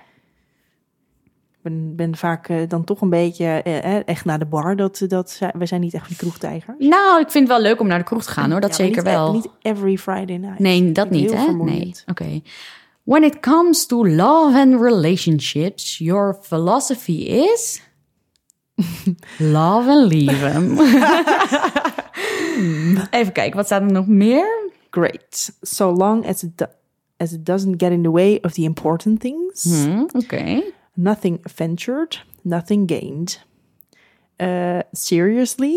[1.68, 4.76] Ben, ben vaak eh, dan toch een beetje eh, eh, echt naar de bar.
[4.76, 6.76] Dat, dat, we zijn niet echt van die kroegtijgers.
[6.78, 8.60] Nou, ik vind het wel leuk om naar de kroeg te gaan, hoor.
[8.60, 9.32] Dat Ja, zeker niet, eh, wel.
[9.32, 10.58] Niet every Friday night.
[10.58, 11.52] Nee, dat niet, hè?
[11.52, 11.94] Nee.
[12.06, 12.40] Oké.
[13.02, 17.82] When it comes to love and relationships, your philosophy is...
[19.38, 20.78] love and leave 'em.
[23.10, 24.70] Even kijken, wat staat er nog meer?
[24.90, 25.52] Great.
[25.60, 26.66] So long as it, do-
[27.16, 29.84] as it doesn't get in the way of the important things.
[29.84, 30.62] Hm, Oké.
[31.00, 33.38] Nothing ventured, nothing gained.
[34.40, 35.76] Uh, seriously,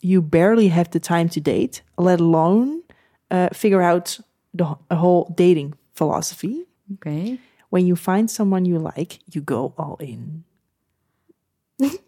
[0.00, 2.82] you barely have the time to date, let alone
[3.30, 4.20] uh, figure out
[4.54, 6.66] the wh- whole dating philosophy.
[6.94, 7.38] Oké.
[7.70, 10.44] When you find someone you like, you go all in.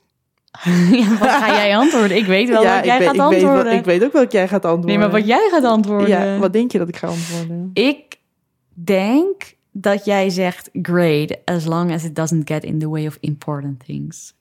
[0.90, 2.16] Ja, wat ga jij antwoorden?
[2.16, 3.72] Ik weet wel wat jij weet, gaat ik, weet antwoorden.
[3.72, 4.86] ik weet ook wat jij gaat antwoorden.
[4.90, 6.08] Nee, maar wat jij gaat antwoorden.
[6.08, 7.70] Ja, wat denk je dat ik ga antwoorden?
[7.72, 8.18] Ik
[8.72, 13.16] denk dat jij zegt great as long as it doesn't get in the way of
[13.20, 14.34] important things.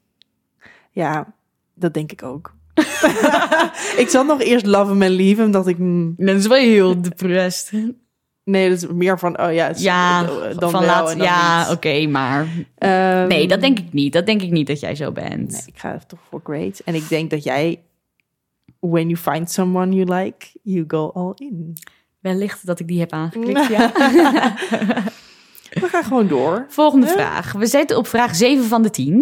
[0.91, 1.33] Ja,
[1.73, 2.53] dat denk ik ook.
[4.03, 5.77] ik zat nog eerst love hem en leave dat ik...
[5.77, 7.93] mm, Dat is wel heel depressed.
[8.43, 11.71] Nee, dat is meer van, oh ja, Ja, dan van wel laat, en dan ja,
[11.71, 14.13] oké, maar Ehm, nee, dat denk ik niet.
[14.13, 15.51] Dat denk ik niet dat jij zo bent.
[15.51, 16.79] Nee, ik ga toch voor great.
[16.79, 17.79] En ik denk dat jij,
[18.79, 21.73] when you find someone you like, you go all in.
[22.19, 23.67] Wellicht dat ik die heb aangeklikt.
[23.73, 23.91] Ja.
[25.73, 26.65] We gaan gewoon door.
[26.69, 27.51] Volgende vraag.
[27.51, 29.21] We zitten op vraag 7 van de 10.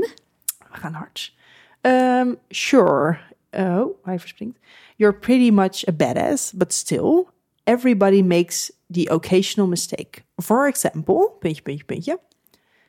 [0.72, 1.34] We gaan hard.
[1.82, 3.18] Ehm, sure.
[3.52, 4.60] Oh, hij verspringt.
[4.96, 7.26] You're pretty much a badass, but still,
[7.64, 10.24] everybody makes the occasional mistake.
[10.36, 12.20] For example, puntje, puntje, puntje.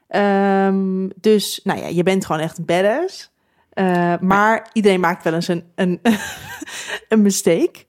[0.09, 3.31] Ehm, dus, nou ja, je bent gewoon echt een badass.
[3.71, 6.01] Eh, maar iedereen maakt wel eens een, een,
[7.09, 7.85] een mistake.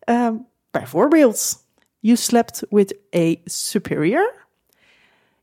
[0.00, 0.34] Ehm,
[0.70, 1.66] bijvoorbeeld,
[2.00, 4.43] you slept with a superior.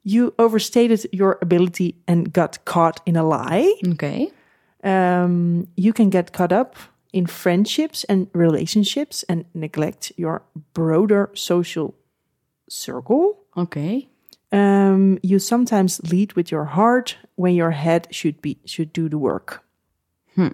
[0.04, 3.76] You overstated your ability and got caught in a lie.
[3.84, 4.32] Oké.
[4.84, 6.76] Um, you can get caught up
[7.12, 10.42] in friendships and relationships and neglect your
[10.74, 11.94] broader social
[12.68, 13.38] circle.
[13.56, 14.08] Oké.
[14.52, 19.18] Um, you sometimes lead with your heart when your head should be should do the
[19.18, 19.64] work.
[20.34, 20.50] Hm.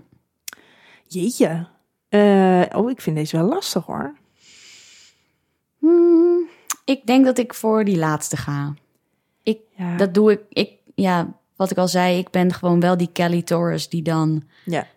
[1.08, 1.68] Jeetje.
[2.10, 4.16] Eh, oh, ik vind deze wel lastig hoor.
[5.80, 6.50] Hmm,
[6.86, 8.74] ik denk dat ik voor die laatste ga.
[9.50, 9.98] Ik, Ja.
[9.98, 10.72] Dat doe ik, ik.
[10.96, 14.88] Ja, wat ik al zei, ik ben gewoon wel die Kelly Torres die dan Ja.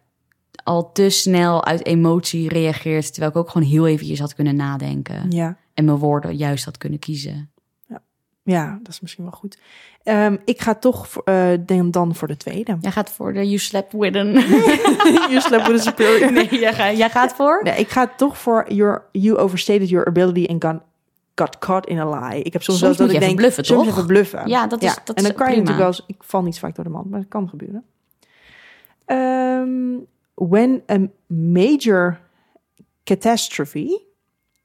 [0.65, 3.11] al te snel uit emotie reageert.
[3.13, 5.31] Terwijl ik ook gewoon heel eventjes had kunnen nadenken.
[5.31, 5.57] Ja.
[5.75, 7.51] En mijn woorden juist had kunnen kiezen.
[8.43, 9.59] ja, dat is misschien wel goed.
[10.03, 12.77] Ehm, ik ga toch voor, eh, dan, dan voor de tweede.
[12.81, 14.33] Jij gaat voor de You Slept With An.
[15.31, 16.33] you slept with a superior.
[16.33, 17.61] nee, jij, ga- jij gaat voor?
[17.63, 20.81] Nee, ik ga toch voor your, you overstated your ability and got,
[21.41, 22.43] got caught in a lie.
[22.43, 23.93] Ik heb soms, Soms wel dat ik denk, bluffen, soms toch?
[23.95, 24.49] even bluffen.
[24.49, 26.74] Ja, dat is- dat en dan kan je natuurlijk wel eens, ik val niet vaak
[26.74, 27.84] door de mand, maar dat kan gebeuren.
[29.05, 29.99] Ehm,
[30.34, 32.20] when a major
[33.05, 34.01] catastrophe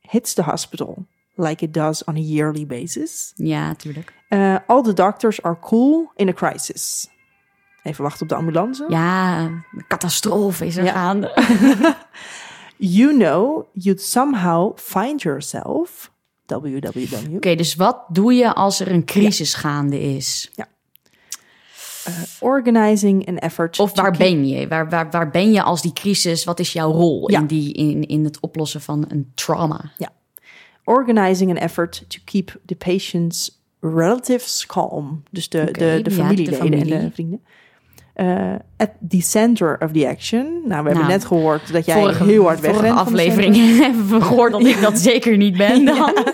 [0.02, 1.06] hits the hospital,
[1.36, 4.14] like it does on a yearly basis, Ja, tuurlijk.
[4.30, 7.10] uh, all the doctors are cool in a crisis.
[7.84, 8.86] Even wachten op de ambulance.
[8.88, 10.92] Ja, een catastrofe is er Ja.
[10.92, 11.34] gaande.
[12.78, 16.12] You know you'd somehow find yourself,
[16.48, 20.52] www, Oké, dus wat doe je als er een crisis gaande is?
[22.40, 23.80] organizing an effort.
[23.80, 24.68] Of waar ben je?
[24.68, 26.44] Waar, waar, waar ben je als die crisis?
[26.44, 27.40] Wat is jouw rol Ja.
[27.40, 29.92] in, die, in, in het oplossen van een trauma?
[30.84, 35.24] Organizing an effort to keep the patient's relatives calm.
[35.32, 37.00] Dus de, de, de ja, de familieleden en familie.
[37.00, 37.44] de vrienden.
[38.16, 40.46] Uh, at the center of the action.
[40.46, 43.56] Nou, we hebben Nou, net gehoord dat jij vorige, heel hard vorige van de aflevering
[43.82, 46.26] hebben we gehoord dat ik dat zeker niet ben dan.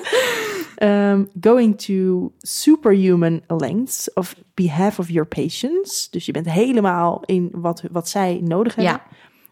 [0.84, 6.10] Um, going to superhuman lengths of behalf of your patients.
[6.10, 9.02] Dus je bent helemaal in wat, wat zij nodig hebben.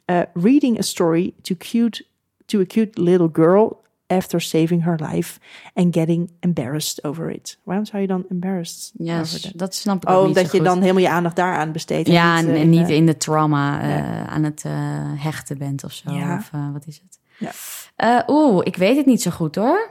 [0.06, 0.20] Ja.
[0.20, 2.06] Uh, reading a story to, cute,
[2.46, 5.40] to a cute little girl after saving her life
[5.74, 7.58] and getting embarrassed over it.
[7.64, 9.24] Waarom zou je dan embarrassed Ja,
[9.56, 10.66] dat snap ik ook Oh, niet omdat zo je goed.
[10.74, 12.08] dan helemaal je aandacht daaraan besteedt.
[12.08, 14.72] en Ja, en, eh, en niet eh, in de trauma eh, aan het eh,
[15.16, 16.12] hechten bent of zo.
[16.12, 16.36] Ja.
[16.38, 17.20] Of wat is het?
[17.38, 17.52] Ja.
[17.96, 19.90] Eh, Oeh, ik weet het niet zo goed hoor.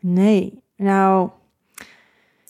[0.00, 1.30] Nee, nou,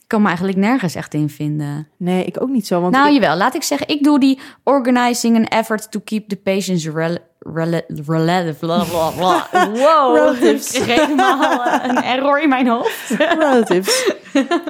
[0.09, 1.89] kan me eigenlijk nergens echt in vinden.
[1.97, 2.81] Nee, ik ook niet zo.
[2.81, 3.37] Want nou, ik- jawel.
[3.37, 7.81] Laat ik zeggen, ik doe die organizing an effort to keep the patients rel rel
[8.07, 8.59] relative.
[8.59, 9.47] Bla, bla, bla.
[9.73, 10.17] Wow.
[10.17, 10.75] Relatives.
[10.75, 13.09] Ik kreeg helemaal eh, een error in mijn hoofd.
[13.19, 14.13] relatives.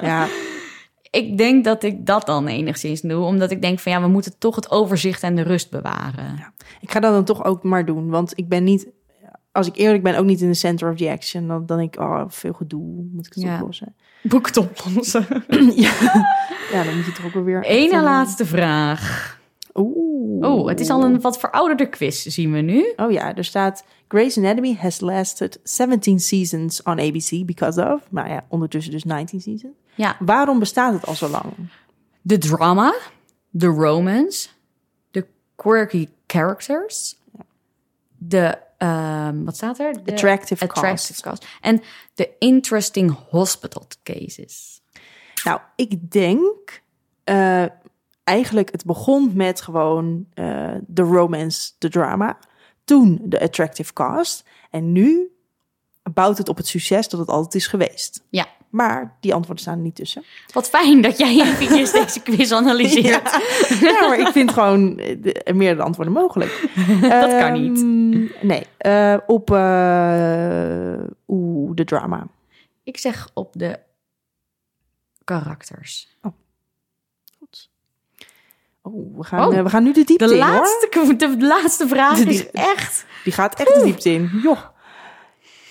[0.01, 0.27] ja,
[1.09, 3.23] ik denk dat ik dat dan enigszins doe.
[3.23, 6.53] Omdat ik denk van ja, we moeten toch het overzicht en de rust bewaren.
[6.81, 8.09] ik ga dat dan toch ook maar doen.
[8.09, 8.87] Want ik ben niet,
[9.51, 11.47] als ik eerlijk ben, ook niet in de center of the action.
[11.47, 13.55] Dan, dan denk ik, oh, veel gedoe, moet ik het Ja.
[13.55, 13.95] oplossen.
[14.21, 15.25] Boek het oplossen.
[15.75, 15.91] ja.
[16.71, 19.37] ja, dan moet je toch ook Ene een- laatste vraag.
[19.73, 20.47] Oeh.
[20.49, 22.93] Oh, het is al een wat verouderde quiz, zien we nu.
[22.95, 23.83] Oh ja, er staat...
[24.07, 28.01] Grey's Anatomy has lasted 17 seasons on ABC because of...
[28.09, 29.73] Maar ja, ondertussen dus 19 seasons.
[29.95, 31.45] Ja, Waarom bestaat het al zo lang?
[32.21, 32.93] de drama,
[33.49, 34.47] de romance,
[35.11, 37.15] de quirky characters,
[38.17, 40.03] de, ehm, wat staat er?
[40.03, 41.45] De Attractive attractive cast.
[41.61, 41.81] En
[42.13, 44.81] de interesting hospital cases.
[45.43, 46.81] Nou, ik denk...
[47.23, 47.65] eh,
[48.23, 52.39] eigenlijk, het begon met gewoon eh, de romance, de drama.
[52.83, 54.43] Toen de attractive cast.
[54.69, 55.31] En nu
[56.13, 58.23] bouwt het op het succes dat het altijd is geweest.
[58.29, 60.23] Ja, Maar die antwoorden staan er niet tussen.
[60.53, 63.39] wat fijn dat jij eventjes deze quiz analyseert.
[63.81, 66.69] Ja, maar ik vind gewoon eh, de- meerdere antwoorden mogelijk.
[67.01, 67.77] Dat kan niet.
[67.77, 69.49] Ehm, Nee, eh, op
[71.27, 72.27] oeh, de drama.
[72.83, 73.79] Ik zeg op de
[75.23, 76.17] karakters.
[77.39, 77.69] Goed.
[78.81, 81.17] Oh, we gaan, Oh, we gaan nu de diepte De in, hoor.
[81.17, 83.05] de laatste vraag Die- is echt...
[83.23, 84.29] Die gaat echt de diepte in.
[84.43, 84.59] Joh.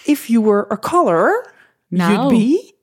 [0.05, 1.53] If you were a color,
[1.89, 2.13] Nou.
[2.13, 2.77] you'd be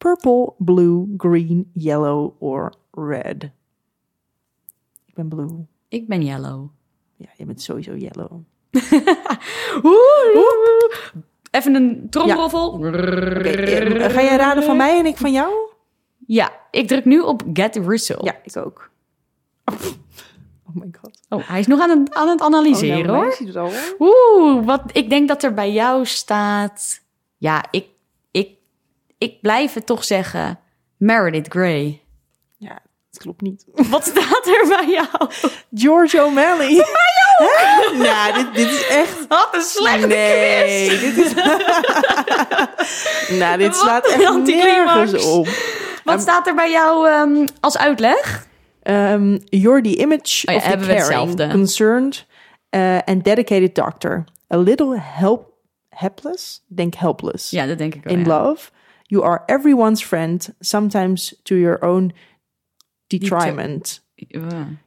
[0.00, 3.50] purple, blue, green, yellow or red.
[5.06, 5.66] Ik ben blue.
[5.88, 6.68] Ik ben yellow.
[7.16, 8.40] Ja, je bent sowieso yellow.
[11.50, 12.84] Even een tromroffel.
[12.84, 15.52] Eh, ga jij raden van mij en ik van jou?
[16.26, 18.24] Ja, ik druk nu op get result.
[18.24, 18.90] Ja, ik ook.
[20.74, 21.20] Oh my god.
[21.28, 23.96] Oh, hij is nog aan het, aan het analyseren oh, nou, al hoor.
[23.98, 27.02] Oeh, wat ik denk dat er bij jou staat.
[27.36, 27.86] Ja, ik,
[29.20, 30.58] ik, blijf het toch zeggen.
[30.96, 32.02] Meredith Grey.
[32.56, 32.78] Ja,
[33.10, 33.64] het klopt niet.
[33.90, 35.30] Wat staat er bij jou?
[35.74, 36.84] George O'Malley.
[37.36, 37.96] Hè?
[37.96, 39.26] Nou, dit, dit is echt...
[39.28, 41.00] Wat een slechte Nee, quiz.
[41.00, 41.34] dit is...
[43.38, 45.48] nou, dit Wat slaat echt nergens op.
[46.04, 48.46] Wat staat er bij jou ehm, als uitleg?
[48.82, 51.48] Um, you're the image Oh ja, of the caring, hetzelfde.
[51.48, 52.26] concerned
[52.74, 54.24] uh, and dedicated doctor.
[54.54, 55.52] A little help,
[55.88, 56.64] helpless?
[56.66, 57.50] Denk helpless.
[57.50, 58.12] Ja, dat denk ik wel.
[58.12, 58.26] In ja.
[58.26, 58.70] love.
[59.10, 62.12] You are everyone's friend, sometimes to your own
[63.08, 64.00] detriment.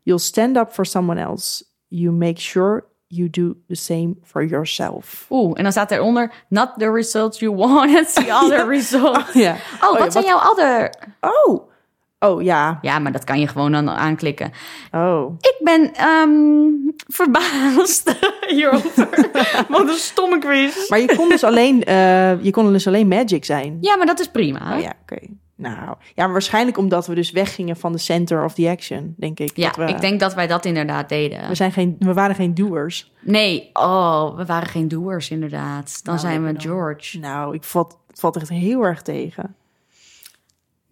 [0.06, 1.64] You'll stand up for someone else.
[1.90, 5.28] You make sure you do the same for yourself.
[5.30, 6.32] Oeh, en dan staat eronder...
[6.50, 9.34] Not the results you want, it's the other result.
[9.34, 9.58] Ja.
[9.82, 10.94] Oh, oh, wat oh, ja, zijn jouw andere...
[11.22, 11.73] Oh.
[12.24, 12.80] Oh, ja.
[12.82, 14.52] Ja, maar dat kan je gewoon dan aanklikken.
[14.92, 15.36] Oh.
[15.40, 16.32] Ik ben ehm,
[17.08, 18.16] verbaasd
[18.56, 19.30] hierover.
[19.70, 20.90] Wat een stomme quiz.
[20.90, 23.78] Maar je kon dus alleen, eh, je kon dus alleen magic zijn.
[23.82, 24.76] Ja, maar dat is prima.
[24.76, 25.20] Oh ja, oké.
[25.56, 29.40] Nou, ja, maar waarschijnlijk omdat we dus weggingen van de center of the action, denk
[29.40, 29.58] ik.
[29.58, 31.48] Ja, dat we, ik denk dat wij dat inderdaad deden.
[31.48, 33.12] we, zijn geen, we waren geen doers.
[33.22, 36.00] Nee, oh, we waren geen doers inderdaad.
[36.04, 36.62] Dan Nou, zijn we dan.
[36.62, 37.20] George.
[37.20, 39.56] Nou, ik vat, valt echt heel erg tegen.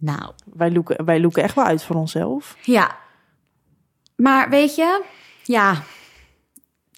[0.01, 2.55] Nou, Wij loeken, wij loeken echt wel uit voor onszelf.
[2.61, 2.97] ja.
[4.15, 5.01] Maar weet je,
[5.43, 5.75] ja...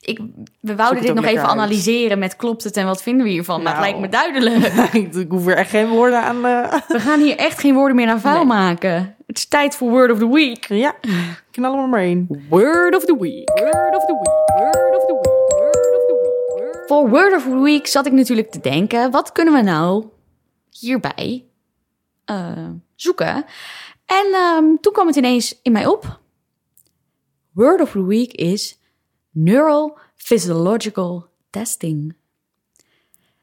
[0.02, 0.20] Ik,
[0.60, 1.50] we wouden dit nog even uit.
[1.52, 3.62] analyseren met klopt het en wat vinden we hiervan.
[3.64, 3.92] Maar het Nou.
[3.92, 4.94] lijkt me duidelijk.
[5.26, 6.46] ik hoef er echt geen woorden aan.
[6.46, 6.74] eh.
[6.88, 8.46] We gaan hier echt geen woorden meer aan vuil Nee.
[8.46, 9.16] maken.
[9.28, 10.66] Het is tijd voor Word of the Week.
[10.68, 10.96] Ja,
[11.52, 12.46] knallen we maar in.
[12.50, 13.50] Word of the Week.
[13.60, 14.62] Word of the Week.
[14.64, 15.52] Word of the Week.
[15.60, 16.20] Word of the
[16.62, 16.88] Week.
[16.88, 20.06] Voor Word of the Week zat ik natuurlijk te denken: wat kunnen we nou
[20.70, 21.44] hierbij
[22.26, 22.52] eh,
[23.04, 23.46] zoeken?
[24.06, 26.22] En ehm, toen kwam het ineens in mij op.
[27.52, 28.80] Word of the Week is
[29.32, 32.16] Neurophysiological Testing.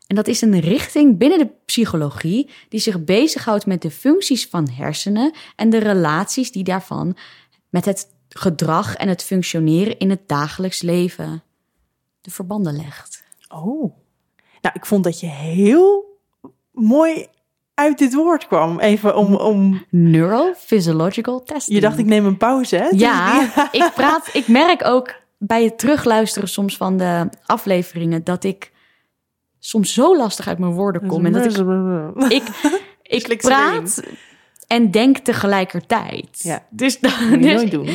[0.06, 4.68] En dat is een richting binnen de psychologie die zich bezighoudt met de functies van
[4.68, 7.16] hersenen en de relaties die daarvan
[7.68, 11.42] met het gedrag en het functioneren in het dagelijks leven
[12.20, 13.24] de verbanden legt.
[13.48, 13.94] Oh.
[14.60, 16.18] Nou, ik vond dat je heel
[16.70, 17.26] mooi
[17.80, 18.78] uit dit woord kwam.
[18.78, 19.34] Even om...
[19.34, 19.84] om...
[19.90, 21.76] Neurophysiological testing.
[21.76, 22.88] Je dacht, ik neem een pauze, hè?
[22.90, 24.28] Ja, ik praat.
[24.32, 28.72] Ik merk ook bij het terugluisteren soms van de afleveringen dat ik
[29.58, 31.56] soms zo lastig uit mijn woorden kom en dat ik
[33.02, 34.02] ik, ik praat
[34.66, 36.42] en denk tegelijkertijd.
[36.42, 36.66] Ja.
[36.70, 37.88] Dus, Moet dus nooit doen.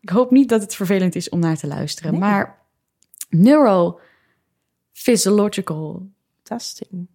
[0.00, 2.10] ik hoop niet dat het vervelend is om naar te luisteren.
[2.10, 2.20] Nee.
[2.20, 2.58] Maar
[3.28, 6.06] neurophysiological,
[6.42, 7.06] Testing.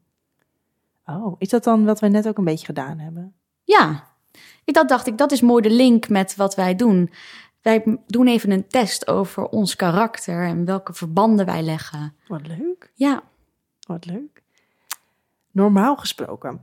[1.10, 3.34] Oh, is dat dan wat we net ook een beetje gedaan hebben?
[3.64, 4.06] ja.
[4.64, 7.12] Ik dat dacht ik, dat is mooi de link met wat wij doen.
[7.62, 12.16] Wij doen even een test over ons karakter en welke verbanden wij leggen.
[12.28, 12.92] Wat leuk.
[12.94, 13.24] Ja,
[13.88, 14.44] Wat leuk.
[15.52, 16.62] Normaal gesproken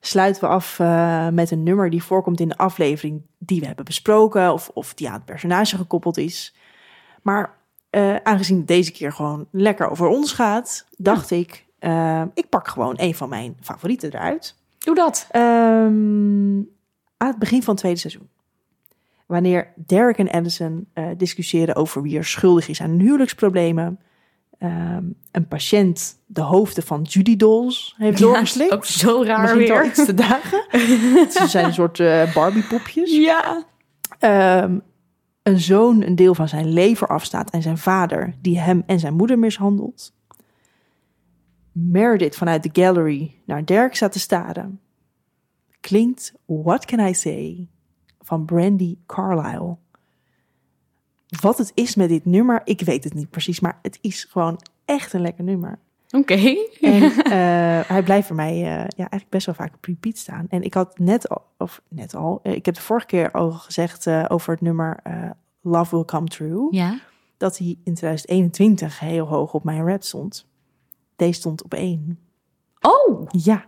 [0.00, 3.84] sluiten we af eh, met een nummer die voorkomt in de aflevering die we hebben
[3.84, 6.54] besproken of, of die aan het personage gekoppeld is.
[7.22, 7.56] Maar
[7.90, 12.68] eh, aangezien het deze keer gewoon lekker over ons gaat, dacht ik, eh, ik pak
[12.68, 14.54] gewoon een van mijn favorieten eruit.
[14.78, 15.26] doe dat.
[15.30, 16.56] Ehm,
[17.16, 18.28] aan het begin van het tweede seizoen.
[19.26, 23.98] Wanneer Derek en Addison eh, discussiëren over wie er schuldig is aan huwelijksproblemen.
[24.58, 28.72] Ehm, een patiënt de hoofden van Judy dolls heeft doorgeslikt.
[28.72, 29.86] ook zo raar al weer.
[29.86, 30.64] iets te dagen.
[31.32, 33.16] Ze zijn een soort eh Barbie-popjes.
[33.16, 33.64] Ja.
[34.18, 34.78] Ehm,
[35.42, 39.14] een zoon een deel van zijn lever afstaat en zijn vader die hem en zijn
[39.14, 40.13] moeder mishandelt.
[41.74, 44.80] Meredith vanuit de gallery naar Dirk staat te staren.
[45.80, 47.68] Klinkt What Can I Say
[48.20, 49.76] van Brandy Carlisle.
[51.40, 54.60] Wat het is met dit nummer, ik weet het niet precies, maar het is gewoon
[54.84, 55.78] echt een lekker nummer.
[56.10, 56.56] Oké.
[56.80, 60.46] En eh, hij blijft voor mij eh, ja, eigenlijk best wel vaak op repeat staan.
[60.48, 63.50] En ik had net al, of net al, eh, ik heb de vorige keer al
[63.52, 65.02] gezegd over het nummer
[65.60, 66.66] Love Will Come True.
[66.70, 66.98] Ja.
[67.36, 70.46] Dat hij in 2021 heel hoog op mijn rap stond.
[71.16, 72.18] Deze stond op één.
[72.80, 73.64] Oh, Ja,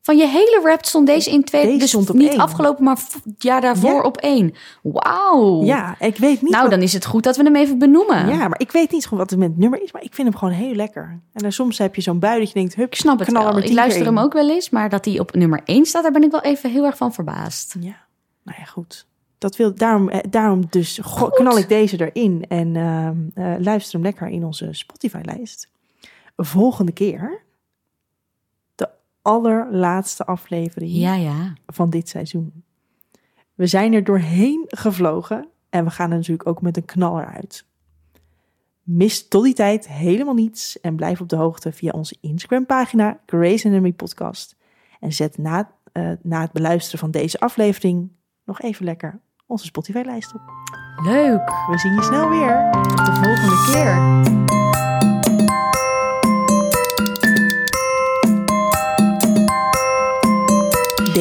[0.00, 1.64] van je hele rap stond deze in twee.
[1.64, 2.38] Deze dus stond op niet één.
[2.40, 2.98] afgelopen, maar
[3.38, 4.00] jaar daarvoor Ja.
[4.02, 4.54] op één.
[4.82, 5.62] Wauw.
[5.64, 6.50] ja, ik weet niet.
[6.50, 8.28] Nou, wat- dan is het goed dat we hem even benoemen.
[8.28, 10.28] Ja, maar ik weet niet gewoon wat het met het nummer is, maar ik vind
[10.28, 11.02] hem gewoon heel lekker.
[11.32, 13.58] En dan soms heb je zo'n bui dat je denkt, hup, Ik snap het wel.
[13.58, 14.22] Ik luister hem in.
[14.24, 16.70] ook wel eens, maar dat hij op nummer 1 staat, daar ben ik wel even
[16.70, 17.76] heel erg van verbaasd.
[17.80, 17.96] Ja,
[18.42, 19.06] nou ja, goed.
[19.38, 21.00] Dat wil, daarom, eh, daarom dus
[21.34, 25.68] knal ik deze erin en ehm, eh, luister hem lekker in onze Spotify-lijst.
[26.40, 27.42] Volgende keer
[28.74, 28.88] de
[29.22, 31.52] allerlaatste aflevering Ja, ja.
[31.66, 32.64] van dit seizoen.
[33.54, 37.66] We zijn er doorheen gevlogen en we gaan er natuurlijk ook met een knaller uit.
[38.82, 43.66] Mis tot die tijd helemaal niets en blijf op de hoogte via onze Instagram-pagina Grace
[43.66, 44.56] Anatomy Podcast.
[45.00, 48.10] En zet na, eh, na het beluisteren van deze aflevering
[48.44, 50.40] nog even lekker onze Spotify-lijst op.
[51.04, 51.50] Leuk.
[51.70, 52.70] We zien je snel weer.
[52.72, 54.47] Tot de volgende keer.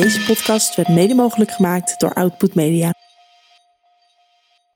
[0.01, 2.93] Deze podcast werd mede mogelijk gemaakt door Output Media.